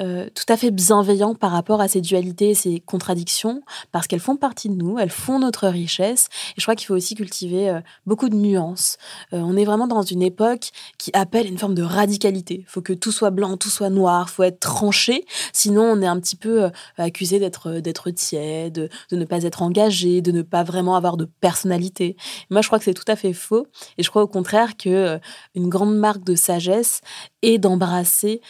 euh, 0.00 0.28
tout 0.32 0.44
à 0.48 0.56
fait 0.56 0.70
bienveillant 0.70 1.34
par 1.34 1.50
rapport 1.50 1.80
à 1.80 1.88
ces 1.88 2.00
dualités 2.00 2.50
et 2.50 2.54
ces 2.54 2.80
contradictions, 2.80 3.62
parce 3.90 4.06
qu'elles 4.06 4.20
font 4.20 4.36
partie 4.36 4.68
de 4.68 4.74
nous, 4.74 4.98
elles 4.98 5.10
font 5.10 5.40
notre 5.40 5.66
richesse. 5.66 6.28
Et 6.56 6.60
je 6.60 6.64
crois 6.64 6.76
qu'il 6.76 6.86
faut 6.86 6.94
aussi 6.94 7.16
cultiver 7.16 7.68
euh, 7.68 7.80
beaucoup 8.06 8.28
de 8.28 8.36
nuances. 8.36 8.96
Euh, 9.32 9.38
on 9.38 9.56
est 9.56 9.64
vraiment 9.64 9.88
dans 9.88 10.02
une 10.02 10.22
époque 10.22 10.70
qui 10.98 11.10
appelle 11.14 11.46
une 11.48 11.58
forme 11.58 11.74
de 11.74 11.82
radicalité. 11.82 12.60
Il 12.60 12.70
faut 12.70 12.80
que 12.80 12.92
tout 12.92 13.10
soit 13.10 13.30
blanc, 13.30 13.56
tout 13.56 13.70
soit 13.70 13.90
noir, 13.90 14.26
il 14.28 14.32
faut 14.32 14.42
être 14.44 14.60
tranché, 14.60 15.24
sinon 15.52 15.82
on 15.82 16.00
est 16.00 16.06
un 16.06 16.20
petit 16.20 16.36
peu 16.36 16.70
accusé 16.96 17.40
d'être 17.40 17.80
d'être 17.80 18.10
tiède, 18.10 18.90
de 19.10 19.16
ne 19.16 19.24
pas 19.24 19.42
être 19.42 19.62
engagé, 19.62 20.20
de 20.22 20.30
ne 20.30 20.42
pas 20.42 20.62
vraiment 20.62 20.94
avoir 20.94 21.16
de 21.16 21.24
personnalité. 21.24 22.16
moi, 22.50 22.62
je 22.62 22.68
crois 22.68 22.78
que 22.78 22.84
c'est 22.84 22.94
tout 22.94 23.04
à 23.08 23.16
fait 23.16 23.32
faux. 23.32 23.66
Et 23.96 24.02
je 24.02 24.10
crois 24.10 24.22
au 24.22 24.28
contraire 24.28 24.76
que 24.76 25.18
une 25.54 25.68
grande 25.68 25.96
marque 25.96 26.24
de 26.24 26.34
sagesse 26.34 27.00
est 27.42 27.58
d'embrasser 27.58 28.40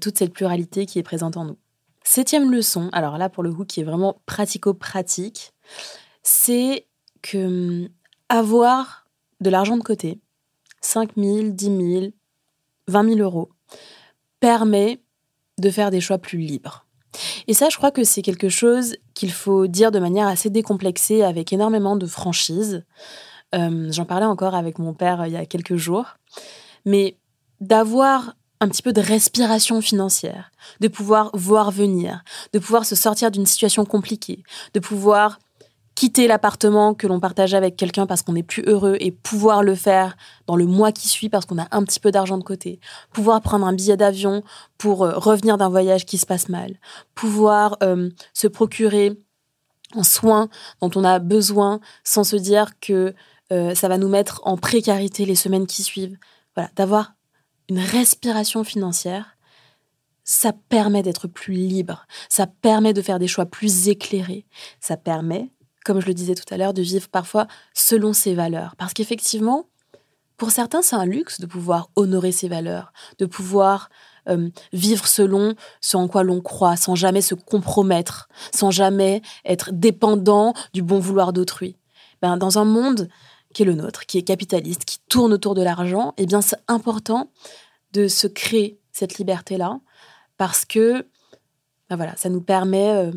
toute 0.00 0.18
cette 0.18 0.32
pluralité 0.32 0.87
qui 0.88 0.98
est 0.98 1.04
présente 1.04 1.36
en 1.36 1.44
nous. 1.44 1.56
Septième 2.02 2.50
leçon, 2.50 2.88
alors 2.92 3.18
là 3.18 3.28
pour 3.28 3.42
le 3.42 3.52
coup 3.52 3.64
qui 3.64 3.80
est 3.80 3.84
vraiment 3.84 4.20
pratico-pratique, 4.26 5.52
c'est 6.22 6.86
que 7.22 7.82
hum, 7.84 7.88
avoir 8.28 9.06
de 9.40 9.50
l'argent 9.50 9.76
de 9.76 9.82
côté, 9.82 10.20
5 10.80 11.10
000, 11.16 11.50
10 11.50 11.64
000, 11.64 12.06
20 12.88 13.14
000 13.14 13.20
euros, 13.20 13.50
permet 14.40 15.00
de 15.58 15.70
faire 15.70 15.90
des 15.90 16.00
choix 16.00 16.18
plus 16.18 16.38
libres. 16.38 16.86
Et 17.46 17.54
ça, 17.54 17.68
je 17.68 17.76
crois 17.76 17.90
que 17.90 18.04
c'est 18.04 18.22
quelque 18.22 18.48
chose 18.48 18.96
qu'il 19.14 19.32
faut 19.32 19.66
dire 19.66 19.90
de 19.90 19.98
manière 19.98 20.28
assez 20.28 20.50
décomplexée, 20.50 21.22
avec 21.22 21.52
énormément 21.52 21.96
de 21.96 22.06
franchise. 22.06 22.84
Hum, 23.52 23.92
j'en 23.92 24.04
parlais 24.04 24.26
encore 24.26 24.54
avec 24.54 24.78
mon 24.78 24.94
père 24.94 25.22
euh, 25.22 25.26
il 25.26 25.32
y 25.32 25.36
a 25.36 25.46
quelques 25.46 25.76
jours. 25.76 26.16
Mais 26.84 27.16
d'avoir 27.60 28.34
un 28.60 28.68
petit 28.68 28.82
peu 28.82 28.92
de 28.92 29.00
respiration 29.00 29.80
financière, 29.80 30.50
de 30.80 30.88
pouvoir 30.88 31.30
voir 31.34 31.70
venir, 31.70 32.22
de 32.52 32.58
pouvoir 32.58 32.84
se 32.84 32.94
sortir 32.94 33.30
d'une 33.30 33.46
situation 33.46 33.84
compliquée, 33.84 34.42
de 34.74 34.80
pouvoir 34.80 35.38
quitter 35.98 36.28
l'appartement 36.28 36.94
que 36.94 37.08
l'on 37.08 37.18
partage 37.18 37.54
avec 37.54 37.74
quelqu'un 37.74 38.06
parce 38.06 38.22
qu'on 38.22 38.34
n'est 38.34 38.44
plus 38.44 38.62
heureux 38.66 38.96
et 39.00 39.10
pouvoir 39.10 39.64
le 39.64 39.74
faire 39.74 40.16
dans 40.46 40.54
le 40.54 40.64
mois 40.64 40.92
qui 40.92 41.08
suit 41.08 41.28
parce 41.28 41.44
qu'on 41.44 41.58
a 41.58 41.66
un 41.72 41.82
petit 41.82 41.98
peu 41.98 42.12
d'argent 42.12 42.38
de 42.38 42.44
côté, 42.44 42.78
pouvoir 43.12 43.40
prendre 43.40 43.66
un 43.66 43.72
billet 43.72 43.96
d'avion 43.96 44.44
pour 44.76 45.04
euh, 45.04 45.18
revenir 45.18 45.58
d'un 45.58 45.68
voyage 45.68 46.06
qui 46.06 46.16
se 46.16 46.24
passe 46.24 46.48
mal, 46.48 46.76
pouvoir 47.16 47.78
euh, 47.82 48.10
se 48.32 48.46
procurer 48.46 49.18
un 49.96 50.04
soin 50.04 50.48
dont 50.80 50.90
on 50.94 51.02
a 51.02 51.18
besoin 51.18 51.80
sans 52.04 52.22
se 52.22 52.36
dire 52.36 52.78
que 52.80 53.12
euh, 53.50 53.74
ça 53.74 53.88
va 53.88 53.98
nous 53.98 54.08
mettre 54.08 54.40
en 54.44 54.56
précarité 54.56 55.26
les 55.26 55.34
semaines 55.34 55.66
qui 55.66 55.82
suivent. 55.82 56.16
Voilà, 56.54 56.70
d'avoir 56.76 57.14
une 57.68 57.78
respiration 57.78 58.64
financière, 58.64 59.36
ça 60.24 60.52
permet 60.52 61.02
d'être 61.02 61.26
plus 61.26 61.54
libre, 61.54 62.06
ça 62.28 62.46
permet 62.46 62.92
de 62.92 63.02
faire 63.02 63.18
des 63.18 63.28
choix 63.28 63.46
plus 63.46 63.88
éclairés, 63.88 64.46
ça 64.80 64.96
permet, 64.96 65.50
comme 65.84 66.00
je 66.00 66.06
le 66.06 66.14
disais 66.14 66.34
tout 66.34 66.52
à 66.52 66.58
l'heure, 66.58 66.74
de 66.74 66.82
vivre 66.82 67.08
parfois 67.08 67.46
selon 67.72 68.12
ses 68.12 68.34
valeurs. 68.34 68.76
Parce 68.76 68.92
qu'effectivement, 68.92 69.66
pour 70.36 70.50
certains, 70.50 70.82
c'est 70.82 70.96
un 70.96 71.06
luxe 71.06 71.40
de 71.40 71.46
pouvoir 71.46 71.90
honorer 71.96 72.30
ses 72.30 72.48
valeurs, 72.48 72.92
de 73.18 73.26
pouvoir 73.26 73.88
euh, 74.28 74.50
vivre 74.72 75.08
selon 75.08 75.54
ce 75.80 75.96
en 75.96 76.08
quoi 76.08 76.22
l'on 76.22 76.40
croit, 76.40 76.76
sans 76.76 76.94
jamais 76.94 77.22
se 77.22 77.34
compromettre, 77.34 78.28
sans 78.54 78.70
jamais 78.70 79.22
être 79.44 79.70
dépendant 79.72 80.52
du 80.74 80.82
bon 80.82 80.98
vouloir 80.98 81.32
d'autrui. 81.32 81.76
Ben, 82.20 82.36
dans 82.36 82.58
un 82.58 82.64
monde 82.64 83.08
qui 83.54 83.62
est 83.62 83.66
le 83.66 83.74
nôtre, 83.74 84.06
qui 84.06 84.18
est 84.18 84.22
capitaliste, 84.22 84.84
qui 84.84 84.98
tourne 85.08 85.32
autour 85.32 85.54
de 85.54 85.62
l'argent, 85.62 86.14
eh 86.16 86.26
bien 86.26 86.40
c'est 86.40 86.58
important 86.68 87.30
de 87.92 88.08
se 88.08 88.26
créer 88.26 88.78
cette 88.92 89.18
liberté-là 89.18 89.80
parce 90.36 90.64
que 90.64 91.06
ben 91.88 91.96
voilà, 91.96 92.14
ça 92.16 92.28
nous 92.28 92.42
permet 92.42 92.90
euh, 92.90 93.12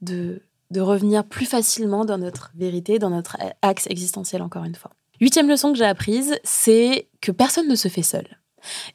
de, 0.00 0.42
de 0.70 0.80
revenir 0.80 1.24
plus 1.24 1.46
facilement 1.46 2.04
dans 2.04 2.18
notre 2.18 2.50
vérité, 2.54 2.98
dans 2.98 3.10
notre 3.10 3.36
axe 3.62 3.86
existentiel 3.88 4.42
encore 4.42 4.64
une 4.64 4.74
fois. 4.74 4.92
Huitième 5.20 5.48
leçon 5.48 5.72
que 5.72 5.78
j'ai 5.78 5.84
apprise, 5.84 6.34
c'est 6.42 7.08
que 7.20 7.32
personne 7.32 7.68
ne 7.68 7.76
se 7.76 7.88
fait 7.88 8.02
seul. 8.02 8.26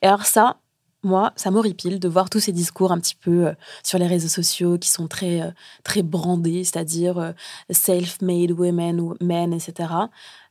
Et 0.01 0.07
alors 0.07 0.25
ça, 0.25 0.59
moi, 1.03 1.31
ça 1.35 1.51
m'horripile 1.51 1.99
de 1.99 2.07
voir 2.07 2.29
tous 2.29 2.39
ces 2.39 2.51
discours 2.51 2.91
un 2.91 2.99
petit 2.99 3.15
peu 3.15 3.47
euh, 3.47 3.53
sur 3.83 3.99
les 3.99 4.07
réseaux 4.07 4.27
sociaux 4.27 4.77
qui 4.77 4.89
sont 4.89 5.07
très, 5.07 5.41
euh, 5.41 5.51
très 5.83 6.01
brandés, 6.01 6.63
c'est-à-dire 6.63 7.17
euh, 7.17 7.31
self-made 7.69 8.51
women 8.51 8.99
ou 8.99 9.15
men, 9.21 9.53
etc. 9.53 9.89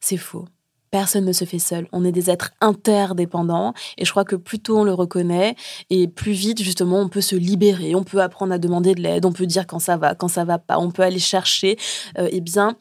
C'est 0.00 0.16
faux. 0.16 0.46
Personne 0.90 1.26
ne 1.26 1.32
se 1.32 1.44
fait 1.44 1.58
seul. 1.58 1.86
On 1.92 2.02
est 2.02 2.12
des 2.12 2.30
êtres 2.30 2.52
interdépendants 2.62 3.74
et 3.98 4.06
je 4.06 4.10
crois 4.10 4.24
que 4.24 4.36
plus 4.36 4.58
tôt 4.58 4.78
on 4.78 4.84
le 4.84 4.94
reconnaît 4.94 5.54
et 5.90 6.08
plus 6.08 6.32
vite 6.32 6.62
justement 6.62 6.98
on 6.98 7.10
peut 7.10 7.20
se 7.20 7.36
libérer, 7.36 7.94
on 7.94 8.04
peut 8.04 8.22
apprendre 8.22 8.54
à 8.54 8.58
demander 8.58 8.94
de 8.94 9.02
l'aide, 9.02 9.26
on 9.26 9.32
peut 9.32 9.44
dire 9.44 9.66
quand 9.66 9.80
ça 9.80 9.98
va, 9.98 10.14
quand 10.14 10.28
ça 10.28 10.46
va 10.46 10.58
pas, 10.58 10.78
on 10.78 10.90
peut 10.90 11.02
aller 11.02 11.18
chercher, 11.18 11.76
eh 12.16 12.40
bien 12.40 12.74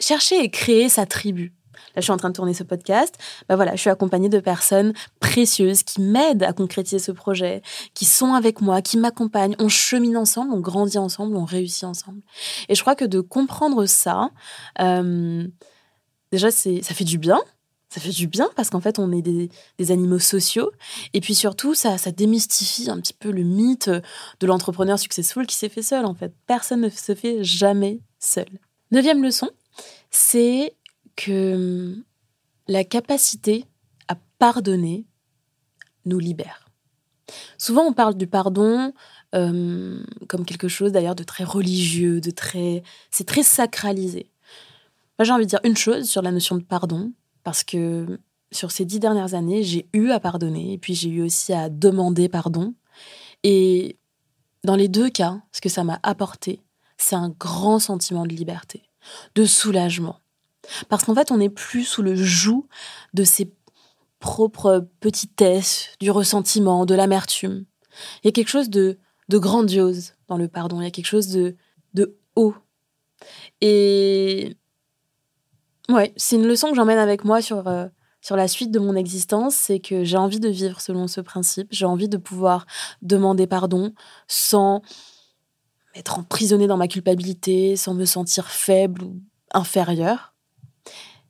chercher 0.00 0.42
et 0.42 0.50
créer 0.50 0.88
sa 0.88 1.06
tribu 1.06 1.54
je 1.96 2.02
suis 2.02 2.12
en 2.12 2.16
train 2.16 2.30
de 2.30 2.34
tourner 2.34 2.54
ce 2.54 2.62
podcast. 2.62 3.14
Bah 3.48 3.56
voilà, 3.56 3.74
je 3.74 3.80
suis 3.80 3.90
accompagnée 3.90 4.28
de 4.28 4.40
personnes 4.40 4.92
précieuses 5.20 5.82
qui 5.82 6.00
m'aident 6.00 6.42
à 6.42 6.52
concrétiser 6.52 6.98
ce 6.98 7.12
projet, 7.12 7.62
qui 7.94 8.04
sont 8.04 8.34
avec 8.34 8.60
moi, 8.60 8.82
qui 8.82 8.96
m'accompagnent. 8.96 9.56
On 9.58 9.68
chemine 9.68 10.16
ensemble, 10.16 10.52
on 10.52 10.60
grandit 10.60 10.98
ensemble, 10.98 11.36
on 11.36 11.44
réussit 11.44 11.84
ensemble. 11.84 12.20
Et 12.68 12.74
je 12.74 12.80
crois 12.80 12.94
que 12.94 13.04
de 13.04 13.20
comprendre 13.20 13.86
ça, 13.86 14.30
euh, 14.80 15.46
déjà, 16.32 16.50
c'est, 16.50 16.82
ça 16.82 16.94
fait 16.94 17.04
du 17.04 17.18
bien. 17.18 17.40
Ça 17.88 18.02
fait 18.02 18.10
du 18.10 18.26
bien 18.26 18.50
parce 18.54 18.68
qu'en 18.68 18.80
fait, 18.80 18.98
on 18.98 19.10
est 19.12 19.22
des, 19.22 19.50
animaux 19.90 20.18
sociaux. 20.18 20.70
Et 21.14 21.20
puis 21.20 21.34
surtout, 21.34 21.74
ça, 21.74 21.96
ça 21.96 22.10
démystifie 22.10 22.90
un 22.90 23.00
petit 23.00 23.14
peu 23.14 23.30
le 23.30 23.42
mythe 23.42 23.88
de 23.88 24.46
l'entrepreneur 24.46 24.98
successful 24.98 25.46
qui 25.46 25.56
s'est 25.56 25.70
fait 25.70 25.82
seul. 25.82 26.04
En 26.04 26.14
fait, 26.14 26.32
personne 26.46 26.82
ne 26.82 26.90
se 26.90 27.14
fait 27.14 27.42
jamais 27.42 28.00
seul. 28.18 28.46
Neuvième 28.90 29.22
leçon, 29.22 29.48
c'est 30.10 30.74
que 31.18 31.54
hum, 31.54 32.04
la 32.68 32.84
capacité 32.84 33.66
à 34.06 34.16
pardonner 34.38 35.04
nous 36.04 36.18
libère. 36.18 36.70
Souvent, 37.58 37.82
on 37.82 37.92
parle 37.92 38.14
du 38.14 38.26
pardon 38.26 38.92
hum, 39.34 40.06
comme 40.28 40.46
quelque 40.46 40.68
chose 40.68 40.92
d'ailleurs 40.92 41.16
de 41.16 41.24
très 41.24 41.44
religieux, 41.44 42.20
de 42.20 42.30
très, 42.30 42.82
c'est 43.10 43.26
très 43.26 43.42
sacralisé. 43.42 44.30
Moi, 45.18 45.24
j'ai 45.24 45.32
envie 45.32 45.44
de 45.44 45.50
dire 45.50 45.60
une 45.64 45.76
chose 45.76 46.08
sur 46.08 46.22
la 46.22 46.30
notion 46.30 46.56
de 46.56 46.62
pardon, 46.62 47.12
parce 47.42 47.64
que 47.64 48.20
sur 48.52 48.70
ces 48.70 48.84
dix 48.84 49.00
dernières 49.00 49.34
années, 49.34 49.64
j'ai 49.64 49.88
eu 49.92 50.10
à 50.10 50.20
pardonner, 50.20 50.72
et 50.72 50.78
puis 50.78 50.94
j'ai 50.94 51.10
eu 51.10 51.22
aussi 51.22 51.52
à 51.52 51.68
demander 51.68 52.28
pardon. 52.28 52.74
Et 53.42 53.98
dans 54.62 54.76
les 54.76 54.88
deux 54.88 55.10
cas, 55.10 55.40
ce 55.52 55.60
que 55.60 55.68
ça 55.68 55.82
m'a 55.82 55.98
apporté, 56.04 56.62
c'est 56.96 57.16
un 57.16 57.30
grand 57.30 57.80
sentiment 57.80 58.24
de 58.24 58.34
liberté, 58.34 58.84
de 59.34 59.44
soulagement, 59.44 60.20
parce 60.88 61.04
qu'en 61.04 61.14
fait, 61.14 61.30
on 61.30 61.38
n'est 61.38 61.48
plus 61.48 61.84
sous 61.84 62.02
le 62.02 62.14
joug 62.14 62.66
de 63.14 63.24
ses 63.24 63.52
propres 64.20 64.88
petitesses, 65.00 65.90
du 66.00 66.10
ressentiment, 66.10 66.86
de 66.86 66.94
l'amertume. 66.94 67.64
Il 68.22 68.26
y 68.26 68.28
a 68.28 68.32
quelque 68.32 68.48
chose 68.48 68.70
de, 68.70 68.98
grandiose 69.30 70.14
dans 70.28 70.36
le 70.36 70.48
pardon, 70.48 70.80
il 70.80 70.84
y 70.84 70.88
a 70.88 70.90
quelque 70.90 71.06
chose 71.06 71.28
de, 71.28 71.56
haut. 72.36 72.54
Et 73.60 74.56
ouais, 75.88 76.12
c'est 76.16 76.36
une 76.36 76.46
leçon 76.46 76.70
que 76.70 76.76
j'emmène 76.76 76.98
avec 76.98 77.24
moi 77.24 77.42
sur, 77.42 77.66
euh, 77.66 77.88
sur 78.20 78.36
la 78.36 78.46
suite 78.46 78.70
de 78.70 78.78
mon 78.78 78.94
existence, 78.94 79.56
c'est 79.56 79.80
que 79.80 80.04
j'ai 80.04 80.16
envie 80.16 80.38
de 80.38 80.48
vivre 80.48 80.80
selon 80.80 81.08
ce 81.08 81.20
principe, 81.20 81.66
j'ai 81.72 81.84
envie 81.84 82.08
de 82.08 82.16
pouvoir 82.16 82.66
demander 83.02 83.48
pardon 83.48 83.92
sans 84.28 84.82
être 85.96 86.18
emprisonnée 86.18 86.66
dans 86.66 86.76
ma 86.76 86.86
culpabilité, 86.86 87.74
sans 87.76 87.94
me 87.94 88.04
sentir 88.04 88.48
faible 88.48 89.02
ou 89.02 89.20
inférieure. 89.52 90.27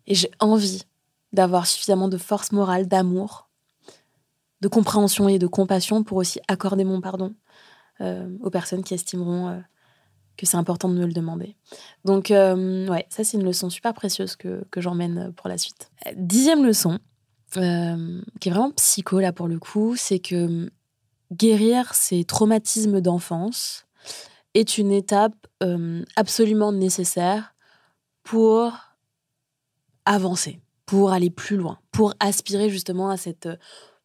Et 0.08 0.14
j'ai 0.14 0.30
envie 0.40 0.82
d'avoir 1.32 1.66
suffisamment 1.66 2.08
de 2.08 2.16
force 2.16 2.50
morale, 2.50 2.88
d'amour, 2.88 3.48
de 4.60 4.68
compréhension 4.68 5.28
et 5.28 5.38
de 5.38 5.46
compassion 5.46 6.02
pour 6.02 6.16
aussi 6.16 6.40
accorder 6.48 6.84
mon 6.84 7.00
pardon 7.00 7.34
euh, 8.00 8.36
aux 8.40 8.50
personnes 8.50 8.82
qui 8.82 8.94
estimeront 8.94 9.48
euh, 9.48 9.58
que 10.38 10.46
c'est 10.46 10.56
important 10.56 10.88
de 10.88 10.94
me 10.94 11.06
le 11.06 11.12
demander. 11.12 11.56
Donc, 12.04 12.30
euh, 12.30 12.88
ouais, 12.88 13.06
ça, 13.10 13.22
c'est 13.22 13.36
une 13.36 13.44
leçon 13.44 13.68
super 13.68 13.92
précieuse 13.92 14.34
que, 14.34 14.64
que 14.70 14.80
j'emmène 14.80 15.32
pour 15.36 15.48
la 15.48 15.58
suite. 15.58 15.90
Dixième 16.16 16.64
leçon, 16.64 16.98
qui 17.52 17.60
est 17.60 18.50
vraiment 18.50 18.70
psycho 18.72 19.20
là 19.20 19.32
pour 19.32 19.48
le 19.48 19.58
coup, 19.58 19.94
c'est 19.96 20.18
que 20.18 20.70
guérir 21.32 21.94
ces 21.94 22.24
traumatismes 22.24 23.00
d'enfance 23.00 23.86
est 24.54 24.78
une 24.78 24.92
étape 24.92 25.34
absolument 26.16 26.72
nécessaire 26.72 27.54
pour 28.22 28.87
avancer, 30.08 30.60
pour 30.86 31.12
aller 31.12 31.28
plus 31.28 31.56
loin, 31.56 31.78
pour 31.92 32.14
aspirer 32.18 32.70
justement 32.70 33.10
à 33.10 33.18
cette 33.18 33.44
euh, 33.44 33.56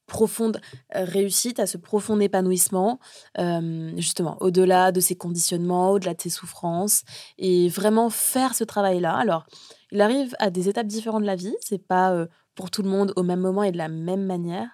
profonde 0.05 0.59
euh, 0.95 1.05
réussite, 1.05 1.61
à 1.61 1.65
ce 1.65 1.77
profond 1.77 2.19
épanouissement, 2.19 2.99
euh, 3.39 3.93
justement, 3.95 4.37
au-delà 4.41 4.91
de 4.91 4.99
ses 4.99 5.15
conditionnements, 5.15 5.91
au-delà 5.91 6.13
de 6.13 6.21
ses 6.21 6.29
souffrances, 6.29 7.03
et 7.37 7.69
vraiment 7.69 8.09
faire 8.09 8.53
ce 8.53 8.65
travail-là. 8.65 9.15
Alors, 9.15 9.45
il 9.91 10.01
arrive 10.01 10.35
à 10.39 10.49
des 10.49 10.67
étapes 10.67 10.87
différentes 10.87 11.21
de 11.21 11.27
la 11.27 11.37
vie, 11.37 11.55
c'est 11.61 11.81
pas 11.81 12.27
pour 12.53 12.69
tout 12.69 12.83
le 12.83 12.89
monde 12.89 13.13
au 13.15 13.23
même 13.23 13.39
moment 13.39 13.63
et 13.63 13.71
de 13.71 13.77
la 13.77 13.87
même 13.87 14.25
manière, 14.25 14.67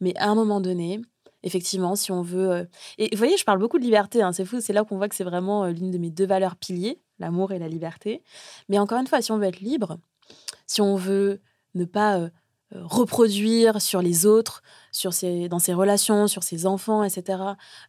mais 0.00 0.16
à 0.16 0.30
un 0.30 0.34
moment 0.34 0.62
donné, 0.62 1.02
effectivement, 1.42 1.94
si 1.94 2.10
on 2.10 2.22
veut. 2.22 2.68
Et 2.96 3.08
vous 3.12 3.18
voyez, 3.18 3.36
je 3.36 3.44
parle 3.44 3.58
beaucoup 3.58 3.78
de 3.78 3.84
liberté, 3.84 4.22
hein, 4.22 4.32
c'est 4.32 4.44
fou, 4.46 4.60
c'est 4.60 4.72
là 4.72 4.84
qu'on 4.84 4.96
voit 4.96 5.08
que 5.08 5.14
c'est 5.14 5.24
vraiment 5.24 5.66
l'une 5.66 5.90
de 5.90 5.98
mes 5.98 6.10
deux 6.10 6.26
valeurs 6.26 6.56
piliers, 6.56 7.02
l'amour 7.18 7.52
et 7.52 7.58
la 7.58 7.68
liberté. 7.68 8.22
Mais 8.68 8.78
encore 8.78 8.98
une 8.98 9.06
fois, 9.06 9.20
si 9.20 9.30
on 9.32 9.38
veut 9.38 9.46
être 9.46 9.60
libre, 9.60 9.98
si 10.70 10.80
on 10.80 10.94
veut 10.94 11.40
ne 11.74 11.84
pas 11.84 12.20
euh, 12.20 12.30
reproduire 12.72 13.82
sur 13.82 14.02
les 14.02 14.24
autres, 14.24 14.62
sur 14.92 15.10
dans 15.48 15.58
ses 15.58 15.74
relations, 15.74 16.28
sur 16.28 16.44
ses 16.44 16.64
enfants, 16.64 17.02
etc., 17.02 17.42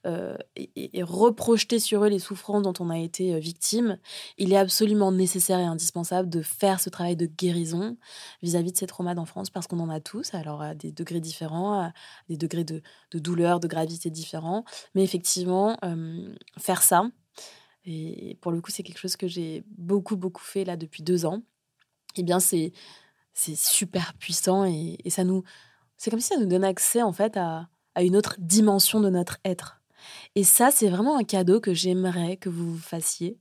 euh, 0.08 0.36
et, 0.56 1.04
reprojeter 1.04 1.78
sur 1.78 2.04
eux 2.04 2.10
les 2.10 2.18
souffrances 2.18 2.64
dont 2.64 2.74
on 2.80 2.90
a 2.90 2.98
été 2.98 3.36
euh, 3.36 3.38
victime, 3.38 4.00
il 4.40 4.52
est 4.52 4.58
absolument 4.58 5.12
nécessaire 5.12 5.60
et 5.60 5.66
indispensable 5.66 6.28
de 6.28 6.42
faire 6.42 6.80
ce 6.80 6.90
travail 6.90 7.16
de 7.16 7.28
guérison 7.28 7.98
vis-à-vis 8.42 8.72
de 8.72 8.78
ces 8.78 8.88
traumas 8.88 9.14
d'enfance, 9.14 9.52
parce 9.52 9.68
qu'on 9.68 9.80
en 9.80 9.90
a 9.90 10.00
tous, 10.00 10.34
alors 10.34 10.64
à 10.64 10.74
des 10.74 10.92
degrés 10.92 11.22
différents, 11.22 11.80
à 11.80 11.94
des 12.30 12.38
degrés 12.38 12.64
de, 12.64 12.82
douleur, 13.14 13.60
de 13.60 13.68
gravité 13.68 14.10
différents, 14.10 14.66
mais 14.96 15.04
effectivement, 15.04 15.78
faire 16.58 16.82
ça, 16.82 17.12
et 17.86 18.38
pour 18.42 18.52
le 18.52 18.62
coup, 18.62 18.72
c'est 18.72 18.84
quelque 18.84 19.00
chose 19.00 19.16
que 19.16 19.28
j'ai 19.28 19.64
beaucoup, 19.78 20.16
beaucoup 20.16 20.44
fait 20.44 20.66
là 20.66 20.78
depuis 20.78 21.04
deux 21.04 21.26
ans, 21.26 21.44
eh 22.18 22.24
bien, 22.24 22.40
c'est 22.40 22.74
super 23.34 24.14
puissant 24.16 24.66
et, 24.66 24.98
ça 25.10 25.24
nous. 25.24 25.44
C'est 25.98 26.10
comme 26.10 26.20
si 26.20 26.30
ça 26.30 26.38
nous 26.38 26.48
donne 26.48 26.64
accès 26.64 27.02
en 27.02 27.14
fait 27.14 27.38
à, 27.38 27.70
une 28.00 28.16
autre 28.16 28.36
dimension 28.40 29.02
de 29.02 29.10
notre 29.10 29.38
être. 29.46 29.82
Et 30.36 30.44
ça, 30.44 30.72
c'est 30.72 30.90
vraiment 30.90 31.18
un 31.18 31.24
cadeau 31.24 31.60
que 31.60 31.74
j'aimerais 31.74 32.38
que 32.38 32.50
vous 32.50 32.78
fassiez. 32.78 33.38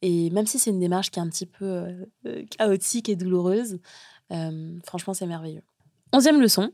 Et 0.00 0.30
même 0.30 0.46
si 0.46 0.58
c'est 0.58 0.70
une 0.70 0.80
démarche 0.80 1.10
qui 1.10 1.20
est 1.20 1.22
un 1.22 1.28
petit 1.28 1.46
peu 1.46 1.64
euh, 1.64 2.06
euh, 2.26 2.44
chaotique 2.58 3.08
et 3.08 3.14
douloureuse, 3.14 3.78
euh, 4.32 4.78
franchement, 4.84 5.14
c'est 5.14 5.26
merveilleux. 5.26 5.62
Onzième 6.12 6.40
leçon, 6.40 6.72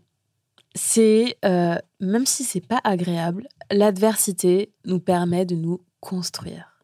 c'est 0.74 1.36
même 1.42 2.26
si 2.26 2.44
c'est 2.44 2.66
pas 2.66 2.80
agréable, 2.84 3.48
l'adversité 3.70 4.72
nous 4.84 5.00
permet 5.00 5.44
de 5.44 5.56
nous 5.56 5.82
construire. 6.00 6.77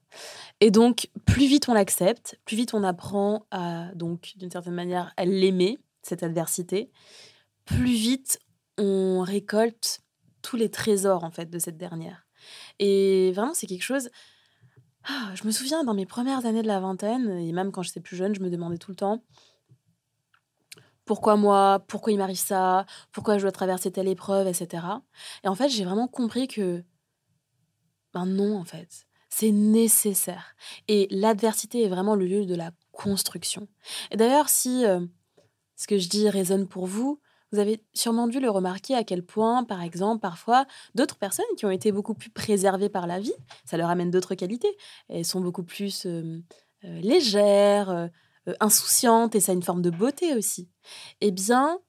Et 0.60 0.70
donc, 0.70 1.08
plus 1.26 1.46
vite 1.46 1.68
on 1.68 1.74
l'accepte, 1.74 2.38
plus 2.44 2.56
vite 2.56 2.74
on 2.74 2.84
apprend 2.84 3.46
à, 3.50 3.90
donc, 3.94 4.34
d'une 4.36 4.50
certaine 4.50 4.74
manière, 4.74 5.12
à 5.16 5.24
l'aimer, 5.24 5.78
cette 6.02 6.22
adversité, 6.22 6.90
plus 7.64 7.94
vite 7.94 8.38
on 8.78 9.22
récolte 9.22 10.00
tous 10.42 10.56
les 10.56 10.70
trésors, 10.70 11.24
en 11.24 11.30
fait, 11.30 11.50
de 11.50 11.58
cette 11.58 11.76
dernière. 11.76 12.26
Et 12.78 13.32
vraiment, 13.32 13.54
c'est 13.54 13.66
quelque 13.66 13.82
chose... 13.82 14.10
Ah, 15.06 15.32
je 15.34 15.44
me 15.44 15.50
souviens, 15.50 15.84
dans 15.84 15.92
mes 15.92 16.06
premières 16.06 16.46
années 16.46 16.62
de 16.62 16.66
la 16.66 16.80
vingtaine, 16.80 17.28
et 17.38 17.52
même 17.52 17.72
quand 17.72 17.82
j'étais 17.82 18.00
plus 18.00 18.16
jeune, 18.16 18.34
je 18.34 18.40
me 18.40 18.48
demandais 18.48 18.78
tout 18.78 18.90
le 18.90 18.96
temps 18.96 19.22
pourquoi 21.04 21.36
moi, 21.36 21.84
pourquoi 21.86 22.12
il 22.12 22.18
m'arrive 22.18 22.38
ça, 22.38 22.86
pourquoi 23.12 23.38
je 23.38 23.42
dois 23.42 23.52
traverser 23.52 23.90
telle 23.90 24.08
épreuve, 24.08 24.46
etc. 24.46 24.84
Et 25.44 25.48
en 25.48 25.54
fait, 25.54 25.68
j'ai 25.68 25.84
vraiment 25.84 26.08
compris 26.08 26.48
que, 26.48 26.82
ben 28.12 28.26
non, 28.26 28.56
en 28.56 28.64
fait. 28.64 29.06
C'est 29.36 29.50
nécessaire. 29.50 30.54
Et 30.86 31.08
l'adversité 31.10 31.82
est 31.82 31.88
vraiment 31.88 32.14
le 32.14 32.24
lieu 32.24 32.46
de 32.46 32.54
la 32.54 32.70
construction. 32.92 33.66
Et 34.12 34.16
d'ailleurs, 34.16 34.48
si 34.48 34.86
euh, 34.86 35.00
ce 35.74 35.88
que 35.88 35.98
je 35.98 36.08
dis 36.08 36.28
résonne 36.28 36.68
pour 36.68 36.86
vous, 36.86 37.20
vous 37.50 37.58
avez 37.58 37.82
sûrement 37.94 38.28
dû 38.28 38.38
le 38.38 38.48
remarquer 38.48 38.94
à 38.94 39.02
quel 39.02 39.24
point, 39.24 39.64
par 39.64 39.82
exemple, 39.82 40.20
parfois, 40.20 40.66
d'autres 40.94 41.16
personnes 41.16 41.44
qui 41.56 41.66
ont 41.66 41.72
été 41.72 41.90
beaucoup 41.90 42.14
plus 42.14 42.30
préservées 42.30 42.88
par 42.88 43.08
la 43.08 43.18
vie, 43.18 43.34
ça 43.64 43.76
leur 43.76 43.90
amène 43.90 44.12
d'autres 44.12 44.36
qualités. 44.36 44.76
Elles 45.08 45.24
sont 45.24 45.40
beaucoup 45.40 45.64
plus 45.64 46.06
euh, 46.06 46.40
euh, 46.84 47.00
légères, 47.00 48.10
insouciantes, 48.60 49.34
et 49.34 49.40
ça 49.40 49.50
a 49.50 49.56
une 49.56 49.64
forme 49.64 49.82
de 49.82 49.90
beauté 49.90 50.36
aussi. 50.36 50.70
Eh 51.20 51.32
bien, 51.32 51.80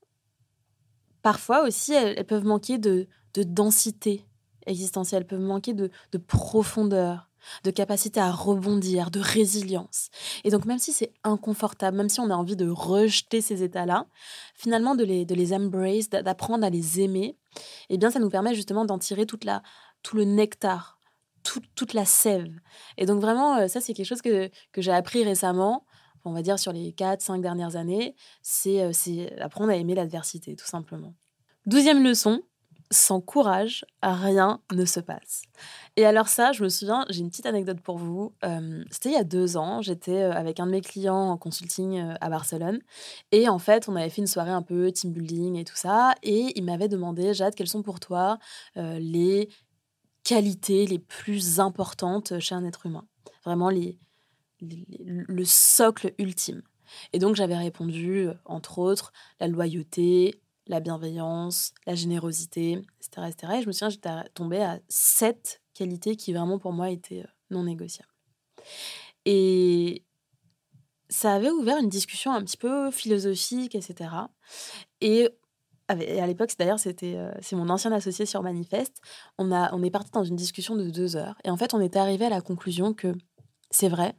parfois 1.22 1.62
aussi, 1.62 1.94
elles, 1.94 2.25
peuvent 2.25 2.46
manquer 2.46 2.80
de, 2.80 3.08
densité 3.36 4.25
existentielle, 4.66 5.28
peuvent 5.28 5.40
manquer 5.40 5.75
de 5.75 5.92
profondeur 6.25 7.30
de 7.64 7.72
capacité 7.72 8.20
à 8.20 8.32
rebondir, 8.32 9.12
de 9.12 9.20
résilience. 9.20 10.10
Et 10.44 10.50
donc 10.50 10.66
même 10.66 10.80
si 10.80 10.94
c'est 10.94 11.12
inconfortable, 11.24 11.98
même 11.98 12.10
si 12.10 12.20
on 12.20 12.30
a 12.30 12.36
envie 12.36 12.56
de 12.56 12.70
rejeter 12.70 13.42
ces 13.42 13.64
états-là, 13.64 14.08
finalement 14.56 14.96
de 14.96 15.04
les, 15.04 15.25
de 15.25 15.36
les 15.36 15.54
embrace, 15.54 16.10
d'apprendre 16.10 16.66
à 16.66 16.70
les 16.70 17.02
aimer, 17.02 17.38
eh 17.90 17.98
bien 17.98 18.12
ça 18.12 18.20
nous 18.20 18.30
permet 18.30 18.56
justement 18.56 18.86
d'en 18.86 19.00
tirer 19.00 19.25
toute 19.25 19.46
la, 19.46 19.62
tout 20.04 20.16
le 20.16 20.25
nectar, 20.25 21.00
toute 21.75 21.94
la 21.94 22.06
sève. 22.06 22.52
Et 22.98 23.06
donc 23.06 23.22
vraiment, 23.22 23.58
euh, 23.58 23.68
ça 23.68 23.82
c'est 23.82 23.94
quelque 23.94 24.08
chose 24.08 24.22
que, 24.22 24.50
que 24.72 24.82
j'ai 24.82 24.92
appris 24.92 25.24
récemment, 25.24 25.86
on 26.25 26.34
va 26.34 26.42
dire 26.42 26.60
sur 26.60 26.74
les 26.74 26.92
4-5 26.92 27.42
dernières 27.42 27.75
années, 27.75 28.16
euh, 28.68 28.90
c'est 28.92 29.40
apprendre 29.40 29.72
à 29.72 29.75
aimer 29.75 29.96
l'adversité, 29.96 30.55
tout 30.55 30.66
simplement. 30.66 31.14
Douzième 31.66 32.03
leçon, 32.03 32.42
sans 32.91 33.21
courage, 33.21 33.85
rien 34.03 34.61
ne 34.71 34.85
se 34.85 35.00
passe. 35.00 35.43
Et 35.98 36.05
alors 36.05 36.27
ça, 36.27 36.51
je 36.51 36.63
me 36.63 36.69
souviens, 36.69 37.05
j'ai 37.09 37.21
une 37.21 37.29
petite 37.29 37.45
anecdote 37.45 37.79
pour 37.81 37.98
vous. 37.98 38.33
Euh, 38.43 38.83
c'était 38.91 39.09
il 39.09 39.13
y 39.13 39.17
a 39.17 39.24
deux 39.24 39.57
ans, 39.57 39.81
j'étais 39.81 40.24
euh, 40.24 40.33
avec 40.33 40.59
un 40.59 40.65
de 40.65 40.71
mes 40.71 40.81
clients 40.81 41.29
en 41.29 41.37
consulting 41.37 42.00
euh, 42.00 42.15
à 42.21 42.29
Barcelone. 42.29 42.79
Et 43.31 43.50
en 43.50 43.59
fait, 43.59 43.87
on 43.89 43.95
avait 43.95 44.09
fait 44.09 44.21
une 44.21 44.27
soirée 44.27 44.51
un 44.51 44.61
peu 44.61 44.91
team 44.91 45.11
building 45.11 45.55
et 45.55 45.63
tout 45.63 45.75
ça. 45.75 46.15
Et 46.24 46.53
il 46.55 46.63
m'avait 46.63 46.89
demandé, 46.89 47.33
Jade, 47.33 47.55
quelles 47.55 47.67
sont 47.67 47.83
pour 47.83 48.00
toi 48.00 48.37
les 48.75 49.50
qualités 50.24 50.85
les 50.85 51.00
plus 51.00 51.59
importantes 51.59 52.39
chez 52.39 52.55
un 52.55 52.65
être 52.65 52.85
humain? 52.85 53.05
Vraiment 53.43 53.69
les, 53.69 53.98
le 54.59 55.45
socle 55.45 56.13
ultime. 56.17 56.61
Et 57.13 57.19
donc 57.19 57.35
j'avais 57.35 57.57
répondu, 57.57 58.27
entre 58.45 58.79
autres, 58.79 59.11
la 59.39 59.48
loyauté, 59.48 60.41
la 60.68 60.80
bienveillance, 60.80 61.74
la 61.86 61.96
générosité, 61.96 62.82
etc. 63.00 63.28
etc. 63.30 63.54
Et 63.58 63.62
je 63.62 63.68
me 63.68 63.72
souviens, 63.72 63.90
j'étais 63.90 64.10
tombée 64.34 64.62
à 64.62 64.80
sept 64.90 65.62
qualités 65.74 66.16
qui 66.16 66.34
vraiment 66.34 66.60
pour 66.60 66.74
moi 66.74 66.90
étaient 66.90 67.22
euh, 67.22 67.32
non 67.51 67.64
négociables. 67.64 68.12
Et 69.25 70.04
ça 71.10 71.34
avait 71.34 71.51
ouvert 71.51 71.78
une 71.78 71.90
discussion 71.90 72.32
un 72.32 72.44
petit 72.44 72.58
peu 72.58 72.92
philosophique, 72.92 73.75
etc. 73.75 74.10
Et 75.01 75.30
à 75.88 76.28
l'époque, 76.28 76.51
d'ailleurs, 76.58 76.80
c'était 76.80 77.16
euh, 77.16 77.32
c'est 77.42 77.56
mon 77.56 77.70
ancien 77.70 77.92
associé 77.92 78.25
sur 78.25 78.42
Manifeste. 78.42 79.01
On, 79.38 79.51
a, 79.51 79.74
on 79.74 79.84
est 79.84 79.92
parti 79.92 80.12
dans 80.12 80.24
une 80.24 80.36
discussion 80.36 80.75
de 80.75 80.90
deux 80.90 81.16
heures. 81.16 81.36
Et 81.44 81.50
en 81.50 81.58
fait, 81.58 81.74
on 81.74 81.80
est 81.80 81.96
arrivé 81.96 82.25
à 82.25 82.30
la 82.30 82.42
conclusion 82.42 82.94
que 82.94 83.14
c'est 83.70 83.90
vrai. 83.90 84.16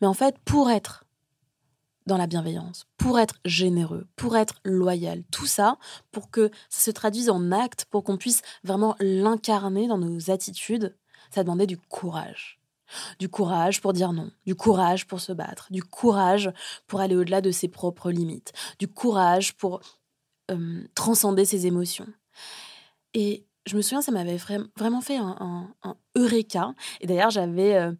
Mais 0.00 0.06
en 0.06 0.14
fait, 0.14 0.36
pour 0.44 0.70
être 0.70 1.03
dans 2.06 2.16
la 2.18 2.26
bienveillance, 2.26 2.86
pour 2.98 3.18
être 3.18 3.36
généreux, 3.44 4.06
pour 4.16 4.36
être 4.36 4.60
loyal, 4.64 5.24
tout 5.30 5.46
ça, 5.46 5.78
pour 6.12 6.30
que 6.30 6.50
ça 6.68 6.80
se 6.80 6.90
traduise 6.90 7.30
en 7.30 7.50
actes, 7.50 7.86
pour 7.86 8.04
qu'on 8.04 8.18
puisse 8.18 8.42
vraiment 8.62 8.94
l'incarner 9.00 9.86
dans 9.86 9.98
nos 9.98 10.30
attitudes, 10.30 10.94
ça 11.30 11.42
demandait 11.42 11.66
du 11.66 11.78
courage. 11.78 12.60
Du 13.18 13.28
courage 13.28 13.80
pour 13.80 13.92
dire 13.92 14.12
non, 14.12 14.30
du 14.46 14.54
courage 14.54 15.06
pour 15.06 15.20
se 15.20 15.32
battre, 15.32 15.68
du 15.70 15.82
courage 15.82 16.52
pour 16.86 17.00
aller 17.00 17.16
au-delà 17.16 17.40
de 17.40 17.50
ses 17.50 17.68
propres 17.68 18.10
limites, 18.10 18.52
du 18.78 18.86
courage 18.86 19.54
pour 19.54 19.80
euh, 20.50 20.82
transcender 20.94 21.46
ses 21.46 21.66
émotions. 21.66 22.06
Et 23.14 23.46
je 23.66 23.76
me 23.76 23.82
souviens, 23.82 24.02
ça 24.02 24.12
m'avait 24.12 24.36
vraiment 24.76 25.00
fait 25.00 25.16
un, 25.16 25.74
eureka. 26.16 26.74
Et 27.00 27.06
d'ailleurs, 27.06 27.30
j'avais 27.30 27.76
euh, 27.76 27.92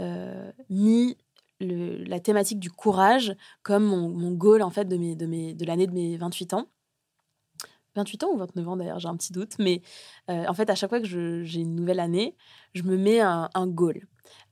euh, 0.00 0.52
mis 0.70 1.16
la 1.60 2.20
thématique 2.20 2.58
du 2.58 2.70
courage 2.70 3.34
comme 3.62 3.84
mon, 3.84 4.32
goal 4.32 4.62
en 4.62 4.70
fait 4.70 4.84
de, 4.84 4.96
mes, 4.96 5.16
de, 5.16 5.26
mes, 5.26 5.54
de 5.54 5.64
l'année 5.64 5.86
de 5.86 5.92
mes 5.92 6.16
28 6.16 6.54
ans. 6.54 6.68
28 7.96 8.24
ans 8.24 8.30
ou 8.32 8.36
29 8.36 8.68
ans 8.68 8.76
d'ailleurs, 8.76 8.98
j'ai 9.00 9.08
un 9.08 9.16
petit 9.16 9.32
doute, 9.32 9.54
mais 9.58 9.82
euh, 10.30 10.46
en 10.46 10.54
fait 10.54 10.70
à 10.70 10.74
chaque 10.74 10.90
fois 10.90 11.00
que 11.00 11.06
j'ai 11.06 11.60
une 11.60 11.74
nouvelle 11.74 12.00
année, 12.00 12.36
je 12.74 12.82
me 12.84 12.96
mets 12.96 13.20
un, 13.20 13.50
un 13.54 13.66
goal. 13.66 14.06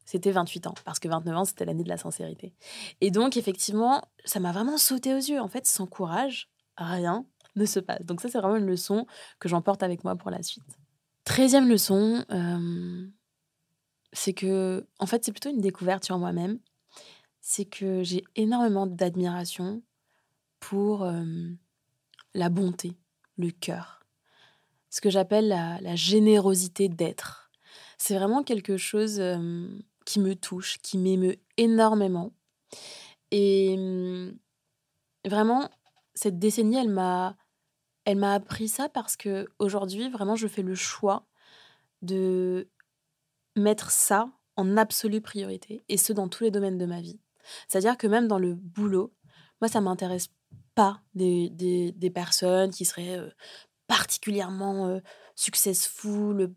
C'était 0.04 0.30
28 0.30 0.68
ans, 0.68 0.74
parce 0.84 1.00
que 1.00 1.08
29 1.08 1.36
ans, 1.36 1.44
c'était 1.44 1.64
l'année 1.64 1.82
de 1.82 1.88
la 1.88 1.96
sincérité. 1.96 2.54
Et 3.00 3.10
donc, 3.10 3.36
effectivement, 3.36 4.02
ça 4.24 4.38
m'a 4.38 4.52
vraiment 4.52 4.78
sauté 4.78 5.12
aux 5.12 5.18
yeux. 5.18 5.40
En 5.40 5.48
fait, 5.48 5.66
sans 5.66 5.86
courage, 5.86 6.48
rien 6.76 7.26
ne 7.56 7.64
se 7.64 7.80
passe. 7.80 8.06
Donc 8.06 8.20
ça, 8.20 8.28
c'est 8.28 8.38
vraiment 8.38 8.54
une 8.54 8.66
leçon 8.66 9.06
que 9.40 9.48
j'emporte 9.48 9.82
avec 9.82 10.04
moi 10.04 10.14
pour 10.14 10.30
la 10.30 10.44
suite. 10.44 10.64
Treizième 11.24 11.68
leçon, 11.68 12.24
euh, 12.30 13.06
c'est 14.12 14.32
que, 14.32 14.86
en 15.00 15.06
fait, 15.06 15.24
c'est 15.24 15.32
plutôt 15.32 15.50
une 15.50 15.60
découverte 15.60 16.04
sur 16.04 16.18
moi-même 16.18 16.60
c'est 17.48 17.64
que 17.64 18.02
j'ai 18.02 18.24
énormément 18.34 18.88
d'admiration 18.88 19.80
pour 20.58 21.08
la 22.34 22.48
bonté, 22.48 22.96
le 23.38 23.50
cœur, 23.50 24.00
ce 24.90 25.00
que 25.00 25.10
j'appelle 25.10 25.46
la, 25.46 25.94
générosité 25.94 26.88
d'être. 26.88 27.52
C'est 27.98 28.16
vraiment 28.16 28.42
quelque 28.42 28.76
chose 28.76 29.22
qui 30.04 30.18
me 30.18 30.34
touche, 30.34 30.78
qui 30.78 30.98
m'émeut 30.98 31.36
énormément. 31.56 32.32
Et 33.30 33.76
vraiment, 35.24 35.70
cette 36.16 36.40
décennie, 36.40 36.78
elle 36.78 36.90
m'a, 36.90 37.36
m'a 38.12 38.34
appris 38.34 38.66
ça 38.66 38.88
parce 38.88 39.16
que 39.16 39.46
aujourd'hui, 39.60 40.10
vraiment, 40.10 40.34
je 40.34 40.48
fais 40.48 40.62
le 40.62 40.74
choix 40.74 41.28
de 42.02 42.68
mettre 43.54 43.92
ça 43.92 44.32
en 44.56 44.76
absolue 44.76 45.20
priorité, 45.20 45.84
et 45.88 45.96
ce 45.96 46.12
dans 46.12 46.28
tous 46.28 46.42
les 46.42 46.50
domaines 46.50 46.78
de 46.78 46.86
ma 46.86 47.00
vie. 47.00 47.20
C'est-à-dire 47.68 47.96
que 47.96 48.06
même 48.06 48.28
dans 48.28 48.38
le 48.38 48.54
boulot, 48.54 49.12
moi, 49.60 49.68
ça 49.68 49.80
m'intéresse 49.80 50.28
pas 50.74 51.00
des, 51.14 51.50
des, 51.50 52.10
personnes 52.10 52.70
qui 52.70 52.84
seraient 52.84 53.20
particulièrement 53.86 55.00
successful, 55.34 56.52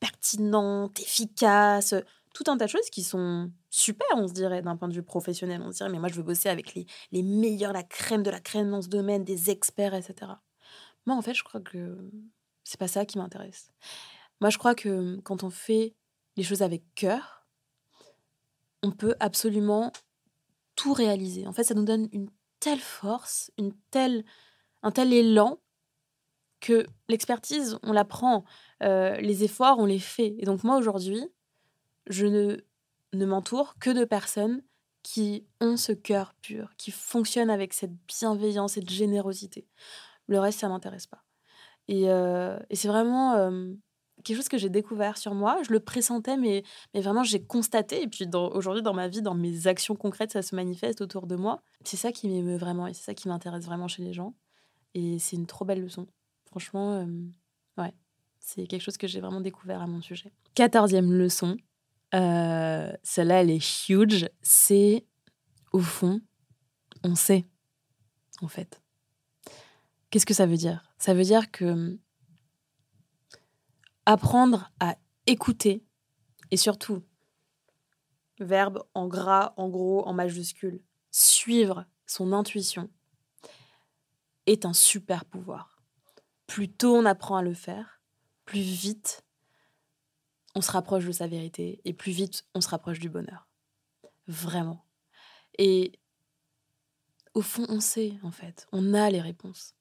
pertinente, 0.00 1.00
efficace, 1.00 1.94
tout 2.34 2.44
un 2.48 2.58
tas 2.58 2.66
de 2.66 2.70
choses 2.70 2.90
qui 2.90 3.02
sont 3.02 3.50
super, 3.70 4.06
on 4.16 4.28
se 4.28 4.34
dirait, 4.34 4.60
d'un 4.60 4.76
point 4.76 4.88
de 4.88 4.94
vue 4.94 5.02
professionnel. 5.02 5.62
On 5.62 5.70
se 5.70 5.78
dirait, 5.78 5.88
mais 5.88 5.98
moi, 5.98 6.08
je 6.08 6.14
veux 6.14 6.22
bosser 6.22 6.50
avec 6.50 6.74
les, 6.74 6.84
les 7.12 7.22
meilleurs, 7.22 7.72
la 7.72 7.84
crème 7.84 8.22
de 8.22 8.30
la 8.30 8.40
crème 8.40 8.70
dans 8.70 8.82
ce 8.82 8.88
domaine, 8.88 9.24
des 9.24 9.50
experts, 9.50 9.94
etc. 9.94 10.32
Moi, 11.06 11.16
en 11.16 11.22
fait, 11.22 11.32
je 11.32 11.44
crois 11.44 11.60
que 11.60 11.96
c'est 12.64 12.78
pas 12.78 12.88
ça 12.88 13.06
qui 13.06 13.18
m'intéresse. 13.18 13.70
Moi, 14.40 14.50
je 14.50 14.58
crois 14.58 14.74
que 14.74 15.16
quand 15.20 15.44
on 15.44 15.50
fait 15.50 15.94
les 16.36 16.42
choses 16.42 16.62
avec 16.62 16.82
cœur, 16.94 17.46
on 18.82 18.90
peut 18.90 19.14
absolument 19.20 19.92
tout 20.76 20.92
réaliser. 20.92 21.46
En 21.46 21.52
fait, 21.52 21.64
ça 21.64 21.74
nous 21.74 21.84
donne 21.84 22.08
une 22.12 22.28
telle 22.60 22.80
force, 22.80 23.50
une 23.58 23.72
telle, 23.90 24.24
un 24.82 24.90
tel 24.90 25.12
élan 25.12 25.58
que 26.60 26.86
l'expertise, 27.08 27.78
on 27.82 27.92
la 27.92 28.04
prend, 28.04 28.44
euh, 28.82 29.16
les 29.16 29.44
efforts, 29.44 29.78
on 29.78 29.84
les 29.84 29.98
fait. 29.98 30.34
Et 30.38 30.46
donc 30.46 30.64
moi, 30.64 30.76
aujourd'hui, 30.78 31.22
je 32.06 32.26
ne, 32.26 32.56
ne 33.12 33.26
m'entoure 33.26 33.74
que 33.78 33.90
de 33.90 34.04
personnes 34.04 34.62
qui 35.02 35.46
ont 35.60 35.76
ce 35.76 35.92
cœur 35.92 36.34
pur, 36.40 36.70
qui 36.78 36.90
fonctionnent 36.90 37.50
avec 37.50 37.74
cette 37.74 37.94
bienveillance, 38.08 38.72
cette 38.72 38.88
générosité. 38.88 39.68
Le 40.26 40.40
reste, 40.40 40.60
ça 40.60 40.68
m'intéresse 40.68 41.06
pas. 41.06 41.22
Et, 41.86 42.10
euh, 42.10 42.58
c'est 42.72 42.88
vraiment 42.88 43.34
euh, 43.34 43.74
quelque 44.22 44.36
chose 44.36 44.48
que 44.48 44.58
j'ai 44.58 44.68
découvert 44.68 45.18
sur 45.18 45.34
moi. 45.34 45.58
Je 45.66 45.72
le 45.72 45.80
pressentais, 45.80 46.36
mais, 46.36 46.62
mais 46.92 47.00
vraiment, 47.00 47.22
j'ai 47.24 47.42
constaté. 47.42 48.02
Et 48.02 48.08
puis 48.08 48.26
aujourd'hui, 48.34 48.82
dans 48.82 48.94
ma 48.94 49.08
vie, 49.08 49.22
dans 49.22 49.34
mes 49.34 49.66
actions 49.66 49.96
concrètes, 49.96 50.32
ça 50.32 50.42
se 50.42 50.54
manifeste 50.54 51.00
autour 51.00 51.26
de 51.26 51.36
moi. 51.36 51.60
C'est 51.84 51.96
ça 51.96 52.12
qui 52.12 52.28
m'émeut 52.28 52.56
vraiment 52.56 52.86
et 52.86 52.94
c'est 52.94 53.04
ça 53.04 53.14
qui 53.14 53.28
m'intéresse 53.28 53.64
vraiment 53.64 53.88
chez 53.88 54.02
les 54.02 54.12
gens. 54.12 54.34
Et 54.94 55.18
c'est 55.18 55.36
une 55.36 55.46
trop 55.46 55.64
belle 55.64 55.82
leçon. 55.82 56.06
Franchement, 56.46 56.92
euh, 56.94 57.06
ouais, 57.78 57.92
c'est 58.38 58.66
quelque 58.66 58.82
chose 58.82 58.96
que 58.96 59.06
j'ai 59.06 59.20
vraiment 59.20 59.40
découvert 59.40 59.82
à 59.82 59.86
mon 59.86 60.00
sujet. 60.00 60.32
Quatorzième 60.54 61.12
leçon, 61.12 61.56
euh, 62.14 62.92
celle-là, 63.02 63.40
elle 63.40 63.50
est 63.50 63.88
huge. 63.88 64.28
C'est, 64.42 65.04
au 65.72 65.80
fond, 65.80 66.20
on 67.02 67.16
sait, 67.16 67.44
en 68.40 68.48
fait. 68.48 68.80
Qu'est-ce 70.10 70.26
que 70.26 70.34
ça 70.34 70.46
veut 70.46 70.56
dire? 70.56 70.84
Ça 70.98 71.12
veut 71.12 71.24
dire 71.24 71.50
que 71.50 71.98
apprendre 74.06 74.70
à 74.80 74.96
écouter, 75.26 75.84
et 76.50 76.56
surtout, 76.56 77.02
verbe 78.38 78.84
en 78.94 79.08
gras, 79.08 79.54
en 79.56 79.68
gros, 79.68 80.06
en 80.06 80.12
majuscule, 80.12 80.82
suivre 81.10 81.86
son 82.06 82.32
intuition, 82.32 82.90
est 84.46 84.66
un 84.66 84.74
super 84.74 85.24
pouvoir 85.24 85.74
plus 86.46 86.68
tôt 86.68 86.94
on 86.96 87.04
apprend 87.04 87.36
à 87.36 87.42
le 87.42 87.54
faire, 87.54 88.00
plus 88.44 88.60
vite 88.60 89.24
on 90.54 90.60
se 90.60 90.70
rapproche 90.70 91.04
de 91.04 91.12
sa 91.12 91.26
vérité 91.26 91.80
et 91.84 91.92
plus 91.92 92.12
vite 92.12 92.44
on 92.54 92.60
se 92.60 92.68
rapproche 92.68 93.00
du 93.00 93.08
bonheur. 93.08 93.48
Vraiment. 94.28 94.84
Et 95.58 95.98
au 97.34 97.42
fond, 97.42 97.66
on 97.68 97.80
sait, 97.80 98.14
en 98.22 98.30
fait, 98.30 98.68
on 98.70 98.94
a 98.94 99.10
les 99.10 99.20
réponses. 99.20 99.74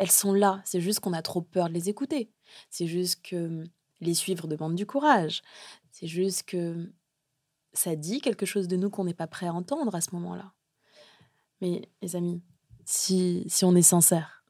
Elles 0.00 0.10
sont 0.10 0.32
là, 0.32 0.62
c'est 0.64 0.80
juste 0.80 1.00
qu'on 1.00 1.12
a 1.12 1.20
trop 1.20 1.42
peur 1.42 1.68
de 1.68 1.74
les 1.74 1.90
écouter. 1.90 2.30
C'est 2.70 2.86
juste 2.86 3.20
que 3.22 3.64
les 4.00 4.14
suivre 4.14 4.48
demande 4.48 4.74
du 4.74 4.86
courage. 4.86 5.42
C'est 5.90 6.06
juste 6.06 6.44
que 6.44 6.90
ça 7.74 7.96
dit 7.96 8.22
quelque 8.22 8.46
chose 8.46 8.66
de 8.66 8.76
nous 8.76 8.88
qu'on 8.88 9.04
n'est 9.04 9.12
pas 9.12 9.26
prêt 9.26 9.48
à 9.48 9.52
entendre 9.52 9.94
à 9.94 10.00
ce 10.00 10.14
moment-là. 10.14 10.54
Mais 11.60 11.86
les 12.00 12.16
amis, 12.16 12.40
si, 12.86 13.44
si 13.46 13.66
on 13.66 13.74
est 13.74 13.82
sincère, 13.82 14.42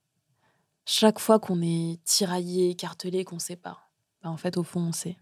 chaque 0.86 1.18
fois 1.18 1.40
qu'on 1.40 1.62
est 1.62 1.98
tiraillé, 2.04 2.70
écartelé, 2.70 3.24
qu'on 3.24 3.40
sait 3.40 3.56
pas, 3.56 3.90
bah, 4.22 4.30
en 4.30 4.36
fait, 4.36 4.56
au 4.56 4.62
fond, 4.62 4.82
on 4.82 4.92
sait. 4.92 5.16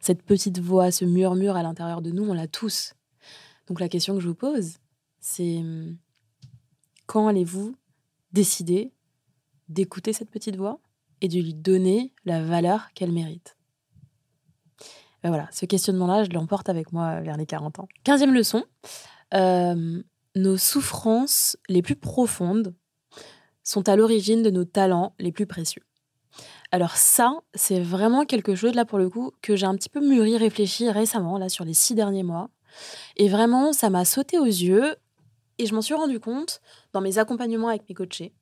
Cette 0.00 0.22
petite 0.22 0.58
voix, 0.58 0.90
ce 0.90 1.06
murmure 1.06 1.56
à 1.56 1.62
l'intérieur 1.62 2.02
de 2.02 2.10
nous, 2.10 2.24
on 2.24 2.34
l'a 2.34 2.46
tous. 2.46 2.92
Donc 3.68 3.80
la 3.80 3.88
question 3.88 4.16
que 4.16 4.20
je 4.20 4.28
vous 4.28 4.34
pose, 4.34 4.76
c'est 5.18 5.60
hum, 5.60 5.96
quand 7.06 7.26
allez-vous 7.26 7.74
décider 8.32 8.92
d'écouter 9.72 10.12
cette 10.12 10.30
petite 10.30 10.56
voix 10.56 10.80
et 11.20 11.28
de 11.28 11.38
lui 11.38 11.54
donner 11.54 12.12
la 12.24 12.42
valeur 12.42 12.92
qu'elle 12.94 13.12
mérite 13.12 13.56
voilà, 15.28 15.48
ce 15.52 15.66
questionnement-là, 15.66 16.24
je 16.24 16.30
l'emporte 16.30 16.68
avec 16.68 16.92
moi 16.92 17.20
vers 17.20 17.36
les 17.36 17.46
40 17.46 17.78
ans. 17.78 17.88
Quinzième 18.04 18.34
leçon, 18.34 18.64
euh, 19.34 20.02
nos 20.34 20.56
souffrances 20.56 21.56
les 21.68 21.82
plus 21.82 21.96
profondes 21.96 22.74
sont 23.62 23.88
à 23.88 23.96
l'origine 23.96 24.42
de 24.42 24.50
nos 24.50 24.64
talents 24.64 25.14
les 25.20 25.30
plus 25.30 25.46
précieux. 25.46 25.82
Alors 26.72 26.96
ça, 26.96 27.38
c'est 27.54 27.80
vraiment 27.80 28.24
quelque 28.24 28.54
chose, 28.54 28.74
là 28.74 28.84
pour 28.84 28.98
le 28.98 29.08
coup, 29.08 29.32
que 29.42 29.54
j'ai 29.54 29.66
un 29.66 29.76
petit 29.76 29.90
peu 29.90 30.00
mûri, 30.00 30.36
réfléchi 30.36 30.90
récemment, 30.90 31.38
là 31.38 31.48
sur 31.48 31.64
les 31.64 31.74
six 31.74 31.94
derniers 31.94 32.22
mois. 32.22 32.48
Et 33.16 33.28
vraiment, 33.28 33.72
ça 33.72 33.90
m'a 33.90 34.04
sauté 34.04 34.38
aux 34.38 34.46
yeux 34.46 34.96
et 35.58 35.66
je 35.66 35.74
m'en 35.74 35.82
suis 35.82 35.94
rendu 35.94 36.18
compte 36.18 36.60
dans 36.94 37.02
mes 37.02 37.18
accompagnements 37.18 37.68
avec 37.68 37.88
mes 37.88 37.94
coachés. 37.94 38.32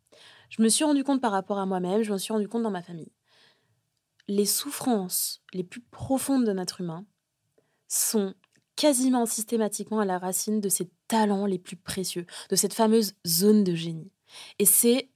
Je 0.51 0.63
me 0.63 0.69
suis 0.69 0.85
rendu 0.85 1.05
compte 1.05 1.23
par 1.23 1.33
rapport 1.33 1.59
à 1.59 1.67
moi-même, 1.67 2.03
je 2.03 2.11
m'en 2.11 2.19
suis 2.19 2.33
rendu 2.33 2.49
compte 2.49 2.63
dans 2.63 2.71
ma 2.71 2.83
famille. 2.83 3.13
Les 4.29 4.47
souffrances 4.47 5.43
les 5.55 5.65
plus 5.65 5.81
profondes 5.81 6.45
de 6.45 6.53
notre 6.53 6.81
humain 6.81 7.07
sont 7.89 8.35
quasiment 8.77 9.27
systématiquement 9.27 10.01
à 10.01 10.05
la 10.05 10.19
racine 10.19 10.61
de 10.61 10.69
ces 10.69 10.91
talents 11.09 11.47
les 11.47 11.59
plus 11.59 11.77
précieux, 11.77 12.27
de 12.49 12.57
cette 12.57 12.75
fameuse 12.75 13.15
zone 13.27 13.65
de 13.65 13.75
génie. 13.75 14.11
Et 14.59 14.65
c'est 14.67 15.11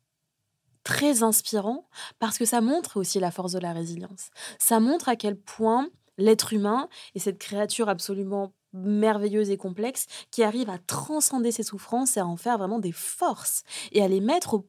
très 0.85 1.23
inspirant 1.23 1.89
parce 2.19 2.39
que 2.39 2.45
ça 2.45 2.61
montre 2.61 2.99
aussi 2.99 3.19
la 3.19 3.31
force 3.31 3.53
de 3.53 3.59
la 3.59 3.73
résilience. 3.73 4.31
Ça 4.59 4.81
montre 4.81 5.09
à 5.09 5.17
quel 5.17 5.37
point 5.37 5.89
l'être 6.19 6.53
humain 6.53 6.89
est 7.15 7.21
cette 7.21 7.39
créature 7.39 7.89
absolument 7.89 8.53
merveilleuse 8.73 9.51
et 9.51 9.57
complexe 9.57 10.07
qui 10.31 10.43
arrive 10.43 10.69
à 10.69 10.79
transcender 10.79 11.53
ses 11.53 11.63
souffrances 11.63 12.17
et 12.17 12.21
à 12.21 12.27
en 12.27 12.37
faire 12.37 12.59
vraiment 12.59 12.81
des 12.81 12.93
forces 12.93 13.63
et 13.93 14.03
à 14.03 14.09
les 14.09 14.21
mettre 14.21 14.55
au, 14.55 14.69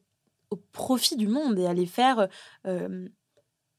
profit 0.72 1.16
du 1.16 1.28
monde 1.28 1.58
et 1.58 1.66
à 1.66 1.74
les 1.74 1.86
faire 1.86 2.28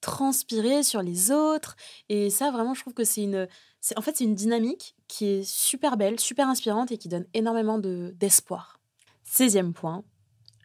transpirer 0.01 0.83
sur 0.83 1.01
les 1.01 1.31
autres. 1.31 1.75
Et 2.09 2.29
ça, 2.29 2.51
vraiment, 2.51 2.73
je 2.73 2.81
trouve 2.81 2.93
que 2.93 3.03
c'est 3.03 3.23
une, 3.23 3.47
en 3.95 4.01
fait, 4.01 4.17
c'est 4.17 4.23
une 4.23 4.35
dynamique 4.35 4.95
qui 5.07 5.25
est 5.25 5.43
super 5.43 5.97
belle, 5.97 6.19
super 6.19 6.47
inspirante 6.47 6.91
et 6.91 6.97
qui 6.97 7.09
donne 7.09 7.25
énormément 7.33 7.77
de, 7.77 8.13
d'espoir. 8.17 8.79
16 9.23 9.59
point, 9.73 10.03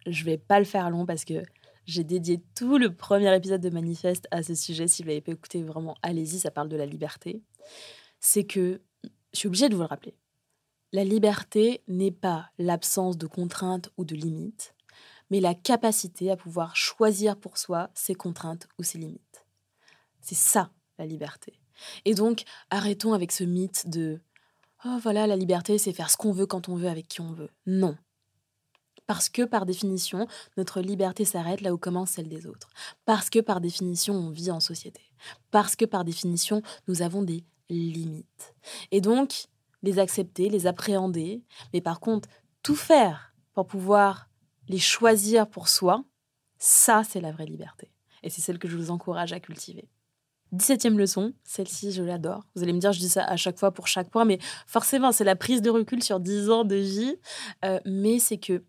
je 0.06 0.24
vais 0.24 0.38
pas 0.38 0.58
le 0.58 0.64
faire 0.64 0.90
long 0.90 1.06
parce 1.06 1.24
que 1.24 1.42
j'ai 1.84 2.04
dédié 2.04 2.42
tout 2.54 2.78
le 2.78 2.94
premier 2.94 3.34
épisode 3.34 3.60
de 3.60 3.70
Manifeste 3.70 4.28
à 4.30 4.42
ce 4.42 4.54
sujet. 4.54 4.86
Si 4.86 5.02
vous 5.02 5.08
l'avez 5.08 5.20
pas 5.20 5.32
écouté, 5.32 5.62
vraiment, 5.62 5.96
allez-y, 6.02 6.38
ça 6.38 6.50
parle 6.50 6.68
de 6.68 6.76
la 6.76 6.86
liberté. 6.86 7.42
C'est 8.20 8.44
que, 8.44 8.80
je 9.32 9.38
suis 9.38 9.48
obligée 9.48 9.68
de 9.68 9.74
vous 9.74 9.80
le 9.80 9.86
rappeler, 9.86 10.14
la 10.92 11.04
liberté 11.04 11.82
n'est 11.88 12.12
pas 12.12 12.50
l'absence 12.58 13.16
de 13.16 13.26
contraintes 13.26 13.90
ou 13.96 14.04
de 14.04 14.14
limites, 14.14 14.74
mais 15.32 15.40
la 15.40 15.54
capacité 15.54 16.30
à 16.30 16.36
pouvoir 16.36 16.76
choisir 16.76 17.38
pour 17.38 17.56
soi 17.56 17.88
ses 17.94 18.14
contraintes 18.14 18.68
ou 18.78 18.82
ses 18.82 18.98
limites. 18.98 19.46
C'est 20.20 20.34
ça, 20.34 20.70
la 20.98 21.06
liberté. 21.06 21.58
Et 22.04 22.12
donc, 22.12 22.42
arrêtons 22.68 23.14
avec 23.14 23.32
ce 23.32 23.42
mythe 23.42 23.88
de 23.88 24.20
Oh 24.84 24.98
voilà, 25.00 25.26
la 25.26 25.36
liberté, 25.36 25.78
c'est 25.78 25.94
faire 25.94 26.10
ce 26.10 26.18
qu'on 26.18 26.32
veut 26.32 26.44
quand 26.44 26.68
on 26.68 26.76
veut 26.76 26.88
avec 26.88 27.08
qui 27.08 27.22
on 27.22 27.32
veut. 27.32 27.48
Non. 27.64 27.96
Parce 29.06 29.30
que 29.30 29.40
par 29.40 29.64
définition, 29.64 30.26
notre 30.58 30.82
liberté 30.82 31.24
s'arrête 31.24 31.62
là 31.62 31.72
où 31.72 31.78
commence 31.78 32.10
celle 32.10 32.28
des 32.28 32.46
autres. 32.46 32.68
Parce 33.06 33.30
que 33.30 33.38
par 33.38 33.62
définition, 33.62 34.14
on 34.14 34.28
vit 34.28 34.50
en 34.50 34.60
société. 34.60 35.00
Parce 35.50 35.76
que 35.76 35.86
par 35.86 36.04
définition, 36.04 36.60
nous 36.88 37.00
avons 37.00 37.22
des 37.22 37.42
limites. 37.70 38.54
Et 38.90 39.00
donc, 39.00 39.46
les 39.82 39.98
accepter, 39.98 40.50
les 40.50 40.66
appréhender, 40.66 41.42
mais 41.72 41.80
par 41.80 42.00
contre, 42.00 42.28
tout 42.62 42.76
faire 42.76 43.34
pour 43.54 43.66
pouvoir 43.66 44.28
les 44.68 44.78
choisir 44.78 45.48
pour 45.48 45.68
soi, 45.68 46.04
ça, 46.58 47.02
c'est 47.04 47.20
la 47.20 47.32
vraie 47.32 47.46
liberté. 47.46 47.92
Et 48.22 48.30
c'est 48.30 48.40
celle 48.40 48.58
que 48.58 48.68
je 48.68 48.76
vous 48.76 48.90
encourage 48.90 49.32
à 49.32 49.40
cultiver. 49.40 49.88
17e 50.54 50.96
leçon, 50.96 51.32
celle-ci, 51.44 51.92
je 51.92 52.02
l'adore. 52.02 52.44
Vous 52.54 52.62
allez 52.62 52.72
me 52.72 52.78
dire, 52.78 52.92
je 52.92 53.00
dis 53.00 53.08
ça 53.08 53.24
à 53.24 53.36
chaque 53.36 53.58
fois 53.58 53.72
pour 53.72 53.88
chaque 53.88 54.10
point, 54.10 54.24
mais 54.24 54.38
forcément, 54.66 55.10
c'est 55.10 55.24
la 55.24 55.36
prise 55.36 55.62
de 55.62 55.70
recul 55.70 56.02
sur 56.02 56.20
10 56.20 56.50
ans 56.50 56.64
de 56.64 56.76
vie. 56.76 57.16
Euh, 57.64 57.80
mais 57.86 58.18
c'est 58.18 58.36
que 58.36 58.62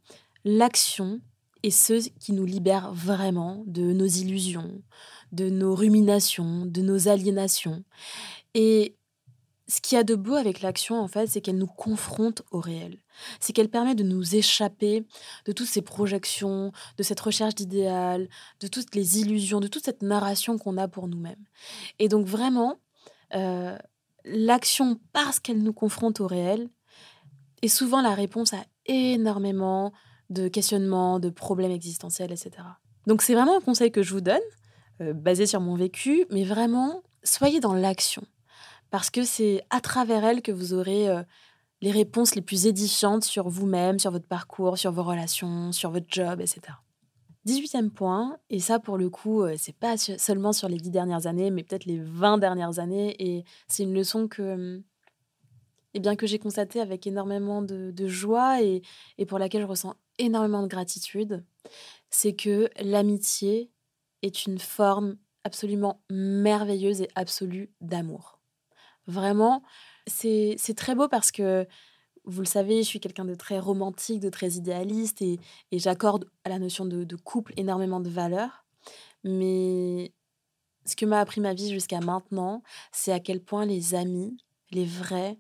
l'action 0.46 1.20
est 1.62 1.72
ce 1.72 2.10
qui 2.20 2.32
nous 2.34 2.46
libère 2.46 2.94
vraiment 2.94 3.64
de 3.68 3.82
nos 3.82 4.06
illusions, 4.06 4.82
de 5.32 5.50
nos 5.50 5.76
ruminations, 5.76 6.66
de 6.66 6.82
nos 6.82 7.10
aliénations. 7.10 7.84
Et 8.54 8.96
ce 9.68 9.80
qu'il 9.80 9.96
y 9.96 10.00
a 10.00 10.04
de 10.04 10.16
beau 10.16 10.36
avec 10.36 10.62
l'action, 10.62 11.00
en 11.00 11.08
fait, 11.08 11.28
c'est 11.28 11.42
qu'elle 11.42 11.58
nous 11.58 11.68
confronte 11.68 12.42
au 12.52 12.60
réel. 12.60 12.98
C'est 13.40 13.54
qu'elle 13.54 13.70
permet 13.70 13.96
de 13.96 14.04
nous 14.04 14.36
échapper 14.36 15.06
de 15.46 15.52
toutes 15.52 15.68
ces 15.68 15.82
projections, 15.82 16.72
de 16.98 17.04
cette 17.04 17.20
recherche 17.20 17.56
d'idéal, 17.56 18.28
de 18.60 18.68
toutes 18.68 18.94
les 18.94 19.20
illusions, 19.20 19.62
de 19.62 19.68
toute 19.68 19.86
cette 19.86 20.02
narration 20.02 20.58
qu'on 20.58 20.78
a 20.78 20.88
pour 20.88 21.08
nous-mêmes. 21.08 21.44
Et 22.00 22.10
donc 22.10 22.26
vraiment, 22.26 22.76
euh, 23.36 23.78
l'action, 24.26 25.00
parce 25.14 25.40
qu'elle 25.40 25.64
nous 25.64 25.74
confronte 25.74 26.20
au 26.20 26.28
réel, 26.28 26.70
est 27.62 27.70
souvent 27.70 28.02
la 28.02 28.14
réponse 28.14 28.54
à 28.54 28.64
énormément 28.86 29.94
de 30.30 30.50
questionnements, 30.50 31.20
de 31.20 31.30
problèmes 31.30 31.72
existentiels, 31.72 32.32
etc. 32.34 32.52
Donc 33.08 33.22
c'est 33.22 33.34
vraiment 33.34 33.58
un 33.58 33.62
conseil 33.62 33.92
que 33.92 34.04
je 34.04 34.14
vous 34.14 34.22
donne. 34.22 34.42
basée 35.00 35.48
sur 35.48 35.60
mon 35.60 35.76
vécu, 35.76 36.26
mais 36.30 36.44
vraiment, 36.44 37.02
soyez 37.24 37.60
dans 37.60 37.74
l'action. 37.74 38.24
Parce 38.94 39.10
que 39.10 39.24
c'est 39.24 39.66
à 39.72 39.82
travers 39.82 40.24
elle 40.24 40.44
que 40.44 40.52
vous 40.52 40.76
aurez 40.76 41.08
les 41.82 41.90
réponses 41.90 42.36
les 42.36 42.44
plus 42.44 42.68
édifiantes 42.68 43.24
sur 43.24 43.50
vous-même, 43.50 43.98
sur 43.98 44.12
votre 44.12 44.28
parcours, 44.28 44.78
sur 44.78 44.92
vos 44.92 45.02
relations, 45.02 45.72
sur 45.72 45.90
votre 45.90 46.06
job, 46.08 46.40
etc. 46.40 46.62
18e 47.48 47.90
point, 47.90 48.38
et 48.52 48.60
ça 48.60 48.78
pour 48.78 49.00
le 49.00 49.10
coup, 49.10 49.42
c'est 49.58 49.76
pas 49.76 49.98
seulement 49.98 50.54
sur 50.54 50.70
les 50.70 50.78
10 50.78 50.92
dernières 50.92 51.26
années, 51.26 51.50
mais 51.50 51.64
peut-être 51.64 51.86
les 51.86 51.98
20 51.98 52.38
dernières 52.38 52.78
années, 52.78 53.16
et 53.18 53.46
c'est 53.68 53.82
une 53.82 53.96
leçon 53.96 54.28
que, 54.28 54.84
eh 55.96 56.00
bien, 56.00 56.16
que 56.16 56.28
j'ai 56.28 56.38
constatée 56.38 56.80
avec 56.80 57.08
énormément 57.08 57.64
de, 57.64 58.08
joie 58.08 58.62
et, 58.62 58.84
et, 59.18 59.26
pour 59.26 59.40
laquelle 59.40 59.64
je 59.64 59.68
ressens 59.68 59.96
énormément 60.20 60.62
de 60.62 60.68
gratitude, 60.68 61.44
c'est 62.12 62.36
que 62.36 62.70
l'amitié 62.80 63.72
est 64.22 64.46
une 64.46 64.60
forme 64.60 65.18
absolument 65.44 66.00
merveilleuse 66.12 67.02
et 67.02 67.08
absolue 67.16 67.72
d'amour. 67.82 68.43
Vraiment, 69.08 69.64
c'est 70.08 70.58
très 70.76 70.96
beau 70.96 71.08
parce 71.08 71.32
que 71.32 71.68
vous 72.26 72.42
le 72.42 72.48
savez, 72.48 72.84
je 72.84 72.88
suis 72.88 73.00
quelqu'un 73.00 73.26
de 73.26 73.36
très 73.36 73.60
romantique, 73.60 74.20
de 74.22 74.30
très 74.30 74.52
idéaliste 74.54 75.22
et, 75.22 75.40
j'accorde 75.72 76.30
à 76.44 76.50
la 76.50 76.60
notion 76.60 76.86
de, 76.86 77.16
couple 77.16 77.54
énormément 77.58 78.00
de 78.00 78.10
valeur. 78.10 78.66
Mais 79.24 80.14
ce 80.86 80.96
que 80.96 81.06
m'a 81.06 81.20
appris 81.20 81.42
ma 81.42 81.54
vie 81.54 81.72
jusqu'à 81.72 82.00
maintenant, 82.00 82.64
c'est 82.92 83.12
à 83.12 83.20
quel 83.20 83.42
point 83.42 83.66
les 83.66 83.96
amis, 83.96 84.38
les 84.72 84.86
vrais, 84.86 85.40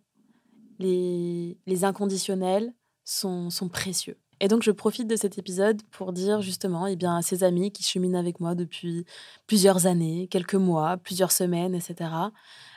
les, 0.79 1.83
inconditionnels 1.83 2.73
sont, 3.03 3.49
précieux. 3.71 4.17
Et 4.43 4.49
donc, 4.49 4.61
je 4.61 4.71
profite 4.71 5.07
de 5.07 5.15
cet 5.15 5.37
épisode 5.37 5.81
pour 5.83 6.11
dire 6.11 6.41
justement 6.41 6.85
eh 6.85 6.97
bien, 6.97 7.15
à 7.15 7.21
ces 7.21 7.45
amis 7.45 7.71
qui 7.71 7.81
cheminent 7.81 8.19
avec 8.19 8.41
moi 8.41 8.55
depuis 8.55 9.05
plusieurs 9.47 9.85
années, 9.85 10.27
quelques 10.27 10.55
mois, 10.55 10.97
plusieurs 10.97 11.31
semaines, 11.31 11.73
etc., 11.73 12.09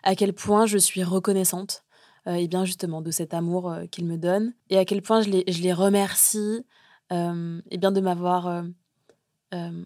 à 0.04 0.14
quel 0.14 0.32
point 0.32 0.66
je 0.66 0.78
suis 0.78 1.02
reconnaissante 1.02 1.82
euh, 2.28 2.34
et 2.34 2.46
bien 2.46 2.64
justement 2.64 3.02
de 3.02 3.10
cet 3.10 3.34
amour 3.34 3.68
euh, 3.68 3.86
qu'ils 3.86 4.06
me 4.06 4.16
donnent 4.16 4.54
et 4.70 4.78
à 4.78 4.84
quel 4.84 5.02
point 5.02 5.22
je 5.22 5.28
les, 5.28 5.42
je 5.48 5.60
les 5.60 5.72
remercie 5.72 6.64
euh, 7.12 7.60
et 7.68 7.78
bien 7.78 7.90
de 7.90 8.00
m'avoir 8.00 8.64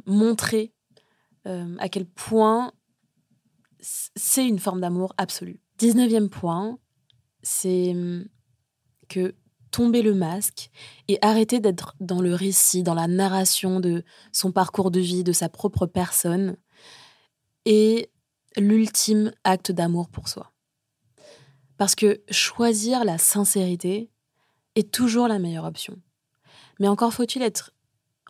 montré 0.05 0.75
à 1.47 1.89
quel 1.89 2.05
point 2.05 2.73
c'est 3.81 4.47
une 4.47 4.59
forme 4.59 4.83
d'amour 4.83 5.15
absolue. 5.17 5.61
19e 5.79 6.29
point, 6.29 6.79
c'est 7.43 7.93
hum, 7.93 8.27
que 9.09 9.35
tomber 9.71 10.03
le 10.03 10.15
masque 10.15 10.71
et 11.09 11.19
arrêter 11.23 11.61
d'être 11.61 11.95
dans 12.01 12.21
le 12.21 12.35
récit, 12.35 12.83
dans 12.83 12.95
la 12.95 13.09
narration 13.09 13.81
de 13.81 14.05
son 14.33 14.53
parcours 14.53 14.91
de 14.91 15.01
vie, 15.01 15.25
de 15.25 15.33
sa 15.33 15.49
propre 15.49 15.87
personne, 15.87 16.57
est 17.65 18.11
l'ultime 18.57 19.33
acte 19.45 19.73
d'amour 19.73 20.09
pour 20.09 20.29
soi. 20.29 20.53
Parce 21.77 21.95
que 21.95 22.21
choisir 22.31 23.05
la 23.05 23.19
sincérité 23.19 24.11
est 24.75 24.93
toujours 24.93 25.29
la 25.29 25.39
meilleure 25.39 25.65
option. 25.65 25.97
Mais 26.79 26.89
encore 26.89 27.13
faut-il 27.13 27.43
être 27.43 27.73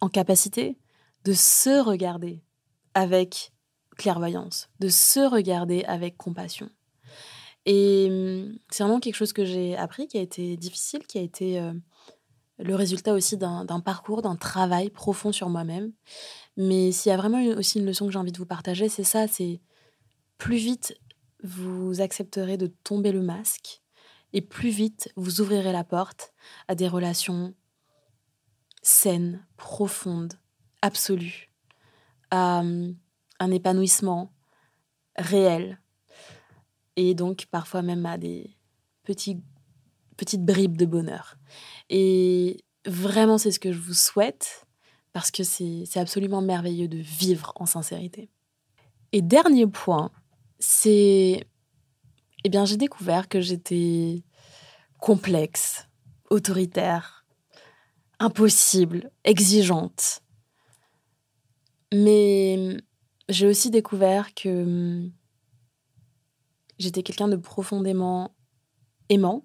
en 0.01 0.09
capacité 0.09 0.79
de 1.25 1.33
se 1.33 1.83
regarder 1.83 2.43
avec 2.95 3.53
clairvoyance, 3.97 4.69
de 4.81 4.89
se 4.89 5.21
regarder 5.21 5.85
avec 5.85 6.17
compassion. 6.17 6.71
Et 7.73 8.09
hum, 8.11 8.59
c'est 8.69 8.83
vraiment 8.83 8.99
quelque 8.99 9.15
chose 9.15 9.33
que 9.33 9.45
j'ai 9.45 9.77
appris, 9.77 10.09
qui 10.09 10.19
a 10.19 10.21
été 10.21 10.57
difficile, 10.57 11.07
qui 11.07 11.19
a 11.19 11.23
été 11.23 11.61
euh, 11.61 11.73
le 12.59 12.75
résultat 12.75 13.15
aussi 13.15 13.37
d'un 13.37 13.81
parcours, 13.81 14.23
d'un 14.23 14.35
travail 14.35 14.91
profond 14.91 15.31
sur 15.31 15.49
moi-même. 15.49 15.93
Mais 16.57 16.91
s'il 16.91 17.11
y 17.11 17.13
a 17.13 17.17
vraiment 17.17 17.41
aussi 17.57 17.79
une 17.79 17.87
leçon 17.87 18.07
que 18.07 18.13
j'ai 18.13 18.19
envie 18.19 18.33
de 18.33 18.39
vous 18.39 18.47
partager, 18.47 18.89
c'est 18.89 19.05
ça, 19.05 19.29
c'est 19.29 19.61
plus 20.37 20.57
vite 20.57 20.99
vous 21.45 22.01
accepterez 22.01 22.57
de 22.57 22.67
tomber 22.67 23.13
le 23.13 23.23
masque 23.23 23.83
et 24.33 24.41
plus 24.41 24.71
vite 24.71 25.11
vous 25.15 25.41
ouvrirez 25.41 25.73
la 25.73 25.85
porte 25.85 26.33
à 26.67 26.75
des 26.75 26.89
relations 26.89 27.55
saines, 28.83 29.47
profondes, 29.57 30.35
absolues, 30.83 31.53
à 32.33 32.59
hum, 32.59 32.97
un 33.39 33.51
épanouissement 33.53 34.33
réel 35.17 35.80
et 37.01 37.15
donc 37.15 37.47
parfois 37.51 37.81
même 37.81 38.05
à 38.05 38.19
des 38.19 38.51
petites 39.05 39.43
bribes 40.45 40.77
de 40.77 40.85
bonheur. 40.85 41.39
Et 41.89 42.63
vraiment, 42.85 43.39
c'est 43.39 43.51
ce 43.51 43.59
que 43.59 43.73
je 43.73 43.79
vous 43.79 43.95
souhaite 43.95 44.67
parce 45.15 45.31
que 45.31 45.43
c'est 45.43 45.97
absolument 45.97 46.43
merveilleux 46.43 46.89
de 46.89 46.99
vivre 46.99 47.53
en 47.57 47.65
sincérité. 47.65 48.29
Et 49.13 49.23
dernier 49.23 49.67
point, 49.67 50.11
c'est, 50.59 51.47
eh 52.45 52.49
bien, 52.51 52.67
j'ai 52.67 52.77
découvert 52.77 53.29
que 53.29 53.41
j'étais 53.41 54.23
complexe, 54.99 55.89
autoritaire, 56.29 57.25
impossible, 58.19 59.11
exigeante. 59.25 60.21
Mais 61.95 62.77
j'ai 63.31 63.47
aussi 63.47 63.71
découvert 63.71 64.35
que 64.35 64.49
hum, 64.49 65.13
j'étais 66.81 67.05
quelqu'un 67.05 67.29
de 67.29 67.37
profondément 67.37 68.35
aimant, 69.09 69.45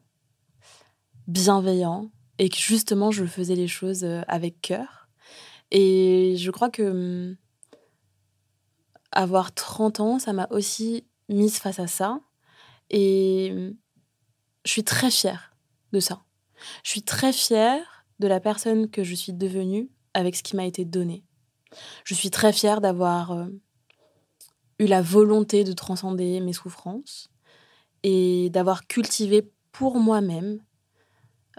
bienveillant, 1.28 2.10
et 2.40 2.50
que 2.50 2.58
justement 2.58 3.12
je 3.12 3.26
faisais 3.26 3.56
les 3.56 3.68
choses 3.68 4.04
euh, 4.04 4.22
avec 4.28 4.62
cœur. 4.62 5.10
Et 5.72 6.36
je 6.38 6.50
crois 6.50 6.70
que 6.70 6.84
hum, 6.84 7.38
avoir 9.12 9.54
30 9.54 10.00
ans, 10.00 10.20
ça 10.20 10.34
m'a 10.34 10.48
aussi 10.50 11.06
mise 11.30 11.58
face 11.58 11.80
à 11.80 11.88
ça. 11.88 12.22
Et 12.90 13.74
je 14.64 14.72
suis 14.72 14.84
très 14.84 15.12
fière 15.12 15.56
de 15.92 16.00
ça. 16.00 16.24
Je 16.84 16.92
suis 16.92 17.02
très 17.02 17.34
fière 17.34 18.06
de 18.20 18.28
la 18.28 18.40
personne 18.40 18.90
que 18.90 19.04
je 19.04 19.16
suis 19.16 19.34
devenue 19.34 19.90
avec 20.14 20.36
ce 20.36 20.44
qui 20.44 20.56
m'a 20.56 20.66
été 20.66 20.86
donné. 20.86 21.24
Je 22.04 22.14
suis 22.14 22.30
très 22.30 22.54
fière 22.54 22.80
d'avoir 22.80 23.32
euh, 23.32 23.48
eu 24.80 24.86
la 24.86 25.02
volonté 25.02 25.64
de 25.64 25.74
transcender 25.74 26.40
mes 26.42 26.54
souffrances 26.54 27.30
et 28.04 28.50
d'avoir 28.50 28.88
cultivé 28.88 29.50
pour 29.72 30.00
moi-même 30.00 30.60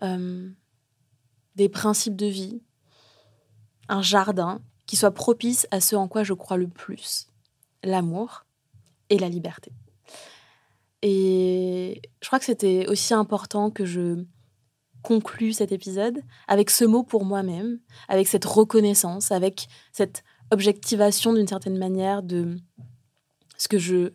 euh, 0.02 0.50
des 1.55 1.68
principes 1.68 2.16
de 2.16 2.26
vie, 2.26 2.62
un 3.88 4.02
jardin 4.02 4.61
qui 4.87 4.96
soit 4.96 5.12
propice 5.12 5.66
à 5.70 5.81
ce 5.81 5.96
en 5.96 6.09
quoi 6.09 6.22
je 6.22 6.35
crois 6.35 6.57
le 6.57 6.68
plus 6.68 7.29
l'amour 7.83 8.44
et 9.11 9.18
la 9.18 9.29
liberté. 9.29 9.72
Et 11.02 12.02
je 12.20 12.26
crois 12.26 12.38
que 12.38 12.44
c'était 12.44 12.87
aussi 12.88 13.14
important 13.14 13.70
que 13.70 13.85
je 13.85 14.24
conclue 15.02 15.52
cet 15.52 15.70
épisode 15.70 16.20
avec 16.48 16.70
ce 16.70 16.85
mot 16.85 17.05
pour 17.05 17.24
moi-même, 17.24 17.79
avec 18.09 18.26
cette 18.26 18.44
reconnaissance, 18.44 19.31
avec 19.31 19.68
cette 19.92 20.24
objectivation 20.50 21.33
d'une 21.33 21.46
certaine 21.46 21.79
manière 21.79 22.22
de 22.22 22.57
ce 23.58 23.68
que 23.68 23.78
je 23.78 24.12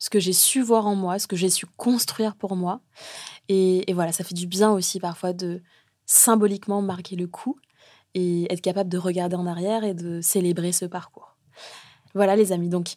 ce 0.00 0.10
que 0.10 0.20
j'ai 0.20 0.32
su 0.32 0.62
voir 0.62 0.86
en 0.86 0.94
moi, 0.94 1.18
ce 1.18 1.26
que 1.26 1.34
j'ai 1.34 1.50
su 1.50 1.66
construire 1.66 2.36
pour 2.36 2.54
moi. 2.54 2.80
Et, 3.48 3.90
et, 3.90 3.94
voilà, 3.94 4.12
ça 4.12 4.22
fait 4.22 4.34
du 4.34 4.46
bien 4.46 4.70
aussi 4.70 5.00
parfois 5.00 5.32
de 5.32 5.60
symboliquement 6.06 6.82
marquer 6.82 7.16
le 7.16 7.26
coup 7.26 7.58
et 8.14 8.52
être 8.52 8.60
capable 8.60 8.90
de 8.90 8.98
regarder 8.98 9.34
en 9.34 9.46
arrière 9.46 9.82
et 9.82 9.94
de 9.94 10.20
célébrer 10.20 10.70
ce 10.70 10.84
parcours. 10.84 11.36
Voilà 12.14 12.36
les 12.36 12.52
amis, 12.52 12.68
donc 12.68 12.94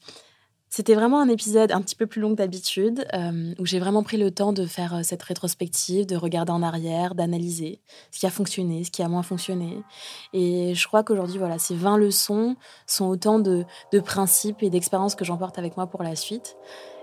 c'était 0.72 0.96
vraiment 0.96 1.20
un 1.20 1.28
épisode 1.28 1.74
un 1.74 1.82
petit 1.82 1.98
peu 1.98 2.08
plus 2.08 2.22
long 2.22 2.30
que 2.30 2.36
d'habitude, 2.36 3.06
euh, 3.14 3.54
où 3.60 3.66
j'ai 3.66 3.78
vraiment 3.78 4.04
pris 4.04 4.16
le 4.16 4.32
temps 4.32 4.54
de 4.54 4.66
faire 4.66 4.96
euh, 4.96 5.00
cette 5.04 5.22
rétrospective, 5.22 6.06
de 6.06 6.16
regarder 6.16 6.54
en 6.54 6.64
arrière, 6.64 7.14
d'analyser 7.14 7.82
ce 8.10 8.22
qui 8.22 8.26
a 8.26 8.30
fonctionné, 8.30 8.86
ce 8.86 8.90
qui 8.90 9.04
a 9.04 9.10
moins 9.10 9.22
fonctionné. 9.22 9.84
Et 10.32 10.74
je 10.74 10.88
crois 10.88 11.04
qu'aujourd'hui, 11.04 11.38
voilà, 11.40 11.60
ces 11.60 11.76
20 11.76 11.98
leçons 11.98 12.56
sont 12.88 13.08
autant 13.08 13.38
de, 13.38 13.66
de 13.92 14.00
principes 14.00 14.64
et 14.64 14.70
d'expériences 14.70 15.16
que 15.16 15.26
j'emporte 15.26 15.60
avec 15.60 15.76
moi 15.76 15.88
pour 15.88 16.04
la 16.04 16.16
suite. 16.16 16.56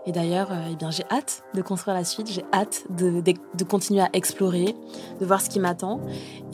Et 0.06 0.12
d'ailleurs, 0.12 0.50
euh, 0.50 0.72
eh 0.72 0.86
j'ai 0.90 1.04
hâte 1.10 1.42
de 1.52 1.60
construire 1.60 1.94
la 1.94 2.04
suite, 2.04 2.32
j'ai 2.32 2.44
hâte 2.54 2.84
de, 2.88 3.20
de, 3.20 3.64
continuer 3.64 4.00
à 4.00 4.08
explorer, 4.14 4.74
de 5.20 5.26
voir 5.26 5.42
ce 5.42 5.50
qui 5.50 5.60
m'attend 5.60 6.00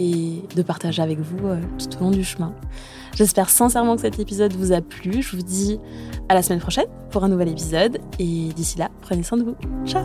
et 0.00 0.42
de 0.57 0.62
partager 0.62 1.00
avec 1.00 1.20
vous 1.20 1.38
tout 1.79 1.96
au 1.98 2.00
long 2.00 2.11
du 2.11 2.24
chemin. 2.24 2.53
J'espère 3.16 3.48
sincèrement 3.48 3.96
que 3.96 4.03
cet 4.03 4.18
épisode 4.18 4.53
vous 4.55 4.72
a 4.72 4.81
plu. 4.81 5.22
Je 5.22 5.37
vous 5.37 5.42
dis 5.42 5.79
à 6.29 6.35
la 6.35 6.42
semaine 6.42 6.61
prochaine 6.61 6.87
pour 7.11 7.24
un 7.24 7.29
nouvel 7.29 7.48
épisode. 7.48 7.98
Et 8.18 8.48
d'ici 8.55 8.79
là, 8.79 8.90
prenez 9.03 9.22
soin 9.22 9.38
de 9.38 9.44
vous. 9.44 9.57
Ciao 9.87 10.05